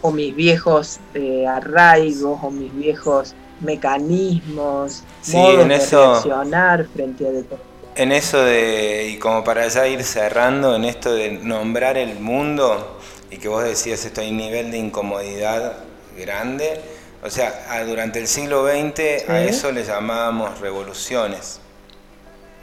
O 0.00 0.12
mis 0.12 0.34
viejos 0.34 1.00
eh, 1.14 1.46
arraigos, 1.46 2.38
o 2.42 2.50
mis 2.50 2.72
viejos 2.74 3.34
mecanismos, 3.60 5.02
modos 5.32 5.68
de 5.68 5.78
reaccionar 5.78 6.86
frente 6.86 7.26
a. 7.26 8.00
En 8.00 8.12
eso 8.12 8.40
de, 8.44 9.08
y 9.12 9.18
como 9.18 9.42
para 9.42 9.66
ya 9.66 9.88
ir 9.88 10.04
cerrando, 10.04 10.76
en 10.76 10.84
esto 10.84 11.12
de 11.12 11.32
nombrar 11.32 11.96
el 11.98 12.20
mundo, 12.20 13.00
y 13.30 13.38
que 13.38 13.48
vos 13.48 13.64
decías 13.64 14.04
esto 14.04 14.20
hay 14.20 14.30
nivel 14.30 14.70
de 14.70 14.78
incomodidad 14.78 15.78
grande, 16.16 16.80
o 17.24 17.30
sea, 17.30 17.84
durante 17.84 18.20
el 18.20 18.28
siglo 18.28 18.64
XX 18.64 19.28
a 19.28 19.42
eso 19.42 19.72
le 19.72 19.82
llamábamos 19.84 20.60
revoluciones, 20.60 21.60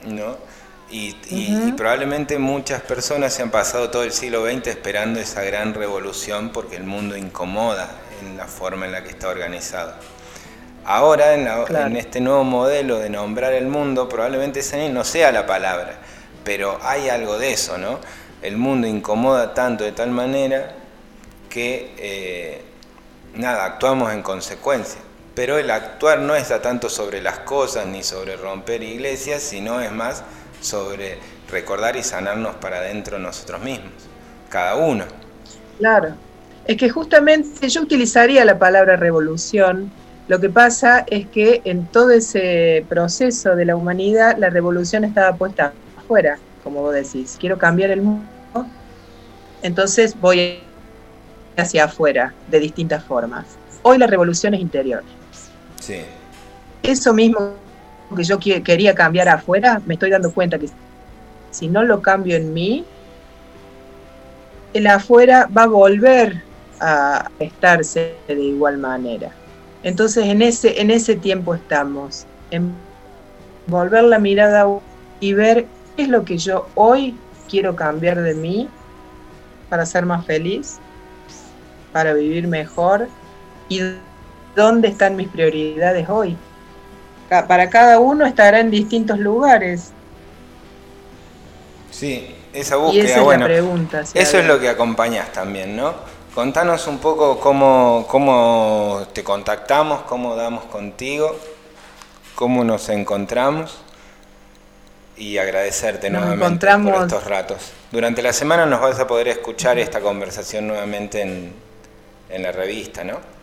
¿no? 0.06 0.36
Y, 0.88 1.14
probablemente 1.76 2.38
muchas 2.38 2.80
personas 2.80 3.34
se 3.34 3.42
han 3.42 3.50
pasado 3.50 3.90
todo 3.90 4.04
el 4.04 4.12
siglo 4.12 4.46
XX 4.46 4.68
esperando 4.68 5.18
esa 5.18 5.42
gran 5.42 5.74
revolución 5.74 6.50
porque 6.50 6.76
el 6.76 6.84
mundo 6.84 7.16
incomoda 7.16 7.90
en 8.22 8.36
la 8.36 8.46
forma 8.46 8.86
en 8.86 8.92
la 8.92 9.02
que 9.02 9.10
está 9.10 9.28
organizado. 9.28 9.94
Ahora, 10.84 11.34
en, 11.34 11.96
este 11.96 12.20
nuevo 12.20 12.44
modelo 12.44 13.00
de 13.00 13.10
nombrar 13.10 13.52
el 13.52 13.66
mundo, 13.66 14.08
probablemente 14.08 14.60
esa 14.60 14.76
no 14.88 15.02
sea 15.02 15.32
la 15.32 15.44
palabra, 15.44 15.98
pero 16.44 16.78
hay 16.80 17.08
algo 17.08 17.36
de 17.38 17.52
eso, 17.52 17.76
¿no? 17.76 17.98
El 18.40 18.56
mundo 18.56 18.86
incomoda 18.86 19.52
tanto 19.54 19.82
de 19.82 19.90
tal 19.90 20.10
manera 20.10 20.76
que, 21.50 21.92
eh, 21.98 22.62
nada, 23.34 23.64
actuamos 23.64 24.12
en 24.12 24.22
consecuencia. 24.22 25.00
Pero 25.34 25.58
el 25.58 25.70
actuar 25.70 26.20
no 26.20 26.36
está 26.36 26.62
tanto 26.62 26.88
sobre 26.88 27.20
las 27.20 27.40
cosas 27.40 27.86
ni 27.86 28.04
sobre 28.04 28.36
romper 28.36 28.82
iglesias, 28.82 29.42
sino 29.42 29.80
es 29.80 29.90
más 29.90 30.22
sobre 30.60 31.18
recordar 31.50 31.96
y 31.96 32.02
sanarnos 32.02 32.56
para 32.56 32.78
adentro 32.78 33.18
nosotros 33.18 33.62
mismos, 33.62 33.92
cada 34.48 34.76
uno. 34.76 35.04
Claro, 35.78 36.14
es 36.66 36.76
que 36.76 36.88
justamente 36.90 37.68
yo 37.68 37.82
utilizaría 37.82 38.44
la 38.44 38.58
palabra 38.58 38.96
revolución. 38.96 39.90
Lo 40.28 40.40
que 40.40 40.48
pasa 40.48 41.04
es 41.08 41.26
que 41.28 41.62
en 41.64 41.86
todo 41.86 42.10
ese 42.10 42.84
proceso 42.88 43.54
de 43.54 43.64
la 43.64 43.76
humanidad 43.76 44.36
la 44.38 44.50
revolución 44.50 45.04
estaba 45.04 45.36
puesta 45.36 45.72
afuera, 45.96 46.38
como 46.64 46.82
vos 46.82 46.94
decís. 46.94 47.36
Quiero 47.38 47.58
cambiar 47.58 47.90
el 47.90 48.02
mundo, 48.02 48.26
entonces 49.62 50.18
voy 50.20 50.60
hacia 51.56 51.84
afuera 51.84 52.34
de 52.48 52.58
distintas 52.58 53.04
formas. 53.04 53.46
Hoy 53.82 53.98
la 53.98 54.06
revolución 54.06 54.54
es 54.54 54.60
interior. 54.60 55.02
Sí. 55.80 56.00
Eso 56.82 57.12
mismo 57.12 57.54
que 58.14 58.24
yo 58.24 58.38
quería 58.38 58.94
cambiar 58.94 59.28
afuera, 59.28 59.80
me 59.86 59.94
estoy 59.94 60.10
dando 60.10 60.32
cuenta 60.32 60.58
que 60.58 60.68
si 61.50 61.68
no 61.68 61.82
lo 61.82 62.02
cambio 62.02 62.36
en 62.36 62.52
mí, 62.52 62.84
el 64.72 64.86
afuera 64.86 65.48
va 65.56 65.62
a 65.62 65.66
volver 65.66 66.42
a 66.80 67.30
estarse 67.38 68.14
de 68.28 68.34
igual 68.34 68.78
manera. 68.78 69.30
Entonces 69.82 70.26
en 70.26 70.42
ese, 70.42 70.80
en 70.80 70.90
ese 70.90 71.16
tiempo 71.16 71.54
estamos, 71.54 72.26
en 72.50 72.72
volver 73.66 74.04
la 74.04 74.18
mirada 74.18 74.66
y 75.20 75.32
ver 75.32 75.66
qué 75.96 76.02
es 76.02 76.08
lo 76.08 76.24
que 76.24 76.38
yo 76.38 76.68
hoy 76.74 77.16
quiero 77.48 77.74
cambiar 77.74 78.20
de 78.20 78.34
mí 78.34 78.68
para 79.68 79.86
ser 79.86 80.04
más 80.06 80.24
feliz, 80.26 80.78
para 81.92 82.12
vivir 82.12 82.46
mejor 82.46 83.08
y 83.68 83.80
dónde 84.54 84.88
están 84.88 85.16
mis 85.16 85.28
prioridades 85.28 86.08
hoy. 86.08 86.36
Para 87.28 87.68
cada 87.70 87.98
uno 87.98 88.24
estará 88.24 88.60
en 88.60 88.70
distintos 88.70 89.18
lugares. 89.18 89.90
Sí, 91.90 92.34
esa 92.52 92.76
búsqueda, 92.76 93.02
y 93.02 93.06
esa 93.06 93.20
es 93.20 93.38
la 93.38 93.44
pregunta, 93.44 94.00
eso 94.00 94.38
es 94.38 94.44
lo 94.46 94.60
que 94.60 94.68
acompañas 94.68 95.32
también, 95.32 95.76
¿no? 95.76 95.94
Contanos 96.34 96.86
un 96.86 96.98
poco 96.98 97.40
cómo, 97.40 98.04
cómo 98.08 99.06
te 99.14 99.24
contactamos, 99.24 100.02
cómo 100.02 100.36
damos 100.36 100.64
contigo, 100.64 101.34
cómo 102.34 102.64
nos 102.64 102.90
encontramos 102.90 103.78
y 105.16 105.38
agradecerte 105.38 106.10
nuevamente 106.10 106.66
por 106.66 107.02
estos 107.02 107.24
ratos. 107.24 107.72
Durante 107.90 108.22
la 108.22 108.34
semana 108.34 108.66
nos 108.66 108.82
vas 108.82 109.00
a 109.00 109.06
poder 109.06 109.28
escuchar 109.28 109.78
esta 109.78 110.00
conversación 110.00 110.66
nuevamente 110.68 111.22
en, 111.22 111.54
en 112.28 112.42
la 112.42 112.52
revista, 112.52 113.02
¿no? 113.02 113.35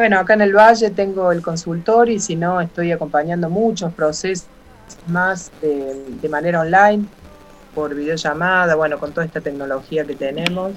Bueno, 0.00 0.18
acá 0.18 0.32
en 0.32 0.40
el 0.40 0.56
Valle 0.56 0.88
tengo 0.88 1.30
el 1.30 1.42
consultorio 1.42 2.14
y 2.14 2.20
si 2.20 2.34
no, 2.34 2.58
estoy 2.58 2.90
acompañando 2.90 3.50
muchos 3.50 3.92
procesos 3.92 4.46
más 5.06 5.52
de, 5.60 6.26
manera 6.30 6.60
online, 6.60 7.04
por 7.74 7.94
videollamada, 7.94 8.76
bueno, 8.76 8.98
con 8.98 9.12
toda 9.12 9.26
esta 9.26 9.42
tecnología 9.42 10.06
que 10.06 10.14
tenemos. 10.14 10.72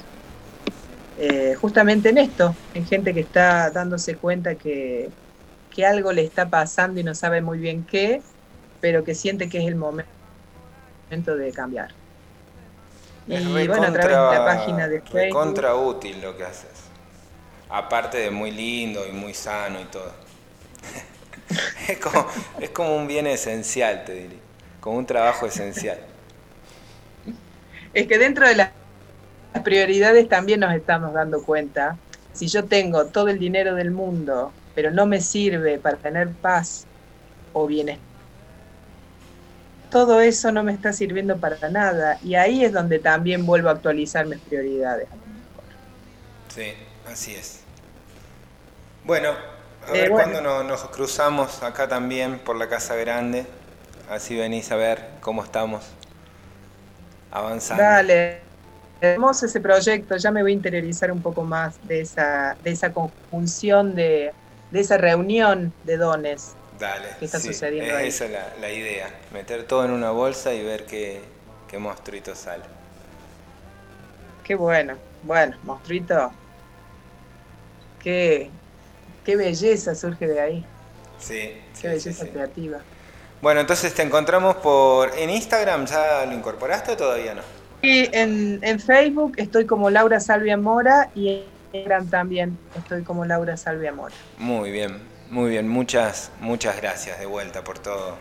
Eh, 1.18 1.56
justamente 1.56 2.10
en 2.10 2.18
esto, 2.18 2.54
en 2.74 2.86
gente 2.86 3.14
que 3.14 3.22
está 3.22 3.72
dándose 3.72 4.18
cuenta 4.18 4.56
que, 4.56 5.10
que 5.74 5.86
algo 5.86 6.12
le 6.12 6.26
está 6.26 6.50
pasando 6.50 7.00
y 7.00 7.06
no 7.06 7.16
sabe 7.16 7.42
muy 7.42 7.60
bien 7.60 7.86
qué, 7.90 8.22
pero 8.82 9.06
que 9.06 9.16
siente 9.16 9.48
que 9.48 9.60
es 9.60 9.68
el 9.70 9.78
momento 9.78 11.38
de 11.38 11.50
cambiar. 11.54 11.92
y 13.26 13.68
bueno, 13.68 13.84
a 13.84 13.94
través 13.94 14.18
de 14.18 14.38
la 14.38 14.46
página 14.46 14.90
de 14.90 15.00
Facebook. 15.00 15.40
contra 15.40 15.76
útil 15.76 16.22
lo 16.22 16.36
que 16.36 16.44
haces. 16.44 16.73
Aparte 17.74 18.20
de 18.20 18.30
muy 18.30 18.52
lindo 18.52 19.04
y 19.08 19.12
muy 19.12 19.34
sano 19.34 19.82
y 19.82 19.86
todo. 19.86 20.12
es, 21.90 21.98
como, 21.98 22.28
es 22.60 22.70
como 22.70 22.96
un 22.96 23.08
bien 23.08 23.26
esencial, 23.26 24.06
te 24.06 24.14
diría. 24.14 24.40
Como 24.80 25.00
un 25.00 25.08
trabajo 25.08 25.48
esencial. 25.48 25.98
Es 27.96 28.06
que 28.06 28.20
dentro 28.20 28.48
de 28.48 28.56
las 28.58 28.70
prioridades 29.64 30.30
también 30.30 30.60
nos 30.60 30.72
estamos 30.76 31.14
dando 31.14 31.42
cuenta. 31.42 31.98
Si 32.32 32.48
yo 32.48 32.66
tengo 32.66 33.08
todo 33.08 33.30
el 33.30 33.40
dinero 33.40 33.74
del 33.74 33.90
mundo, 33.90 34.52
pero 34.76 34.92
no 34.92 35.08
me 35.08 35.20
sirve 35.20 35.80
para 35.80 35.98
tener 35.98 36.30
paz 36.30 36.86
o 37.54 37.66
bienestar, 37.66 38.06
todo 39.90 40.22
eso 40.22 40.52
no 40.52 40.64
me 40.64 40.74
está 40.74 40.94
sirviendo 40.94 41.38
para 41.38 41.70
nada. 41.70 42.20
Y 42.24 42.36
ahí 42.36 42.64
es 42.64 42.72
donde 42.72 43.00
también 43.00 43.48
vuelvo 43.48 43.70
a 43.70 43.72
actualizar 43.72 44.28
mis 44.28 44.40
prioridades. 44.42 45.08
Sí, 46.50 46.74
así 47.08 47.34
es. 47.34 47.63
Bueno, 49.06 49.32
a 49.88 49.92
ver 49.92 50.10
cuándo 50.12 50.42
nos, 50.64 50.84
cruzamos 50.86 51.62
acá 51.62 51.88
también 51.88 52.40
por 52.40 52.56
la 52.56 52.70
Casa 52.70 52.96
Grande. 52.96 53.46
Así 54.10 54.36
venís 54.36 54.72
a 54.72 54.76
ver 54.76 55.10
cómo 55.20 55.44
estamos 55.44 55.84
avanzando. 57.32 57.84
Dale, 57.84 58.40
hermoso 59.02 59.46
ese 59.46 59.60
proyecto. 59.60 60.16
Ya 60.16 60.32
me 60.32 60.42
voy 60.42 60.52
a 60.52 60.56
interiorizar 60.56 61.12
un 61.12 61.22
poco 61.22 61.44
más 61.44 61.76
de 61.88 62.02
esa, 62.02 62.56
de 62.64 62.72
esa 62.72 62.94
conjunción, 62.94 63.94
de, 63.94 64.32
de 64.72 64.80
esa 64.80 64.98
reunión 64.98 65.74
de 65.84 65.98
dones. 65.98 66.54
Dale, 66.80 67.10
está 67.22 67.40
sucediendo 67.40 67.98
Esa 68.00 68.26
es 68.26 68.32
la, 68.60 68.72
idea, 68.72 69.08
meter 69.32 69.66
todo 69.66 69.86
en 69.86 69.92
una 69.92 70.12
bolsa 70.12 70.54
y 70.54 70.64
ver 70.64 70.86
qué, 70.86 71.22
qué 71.68 71.78
monstruito 71.78 72.36
sale. 72.36 72.64
Qué 74.44 74.56
bueno, 74.56 74.96
bueno, 75.24 75.56
monstruito. 75.64 76.32
Qué, 78.02 78.50
qué 79.24 79.36
belleza 79.36 79.96
surge 79.96 80.28
de 80.28 80.40
ahí. 80.40 80.66
Sí. 81.20 81.62
Qué 81.82 81.88
belleza 81.88 82.28
creativa. 82.28 82.80
Bueno, 83.42 83.62
entonces 83.62 83.94
te 83.94 84.02
encontramos 84.02 84.56
por... 84.58 85.18
¿En 85.18 85.30
Instagram 85.30 85.86
ya 85.86 86.26
lo 86.26 86.34
incorporaste 86.34 86.92
o 86.92 86.98
todavía 86.98 87.34
no? 87.34 87.42
Sí, 87.82 88.10
en, 88.14 88.60
en 88.62 88.80
Facebook 88.80 89.34
estoy 89.38 89.66
como 89.66 89.90
Laura 89.90 90.20
Salvia 90.20 90.56
Mora 90.56 91.10
y 91.14 91.30
en 91.30 91.44
Instagram 91.74 92.10
también 92.10 92.58
estoy 92.78 93.04
como 93.04 93.26
Laura 93.26 93.58
Salvia 93.58 93.92
Mora. 93.92 94.16
Muy 94.38 94.72
bien, 94.72 94.98
muy 95.30 95.50
bien, 95.50 95.68
muchas, 95.68 96.32
muchas 96.40 96.78
gracias 96.78 97.20
de 97.20 97.26
vuelta 97.26 97.64
por 97.64 97.80
todo, 97.80 98.18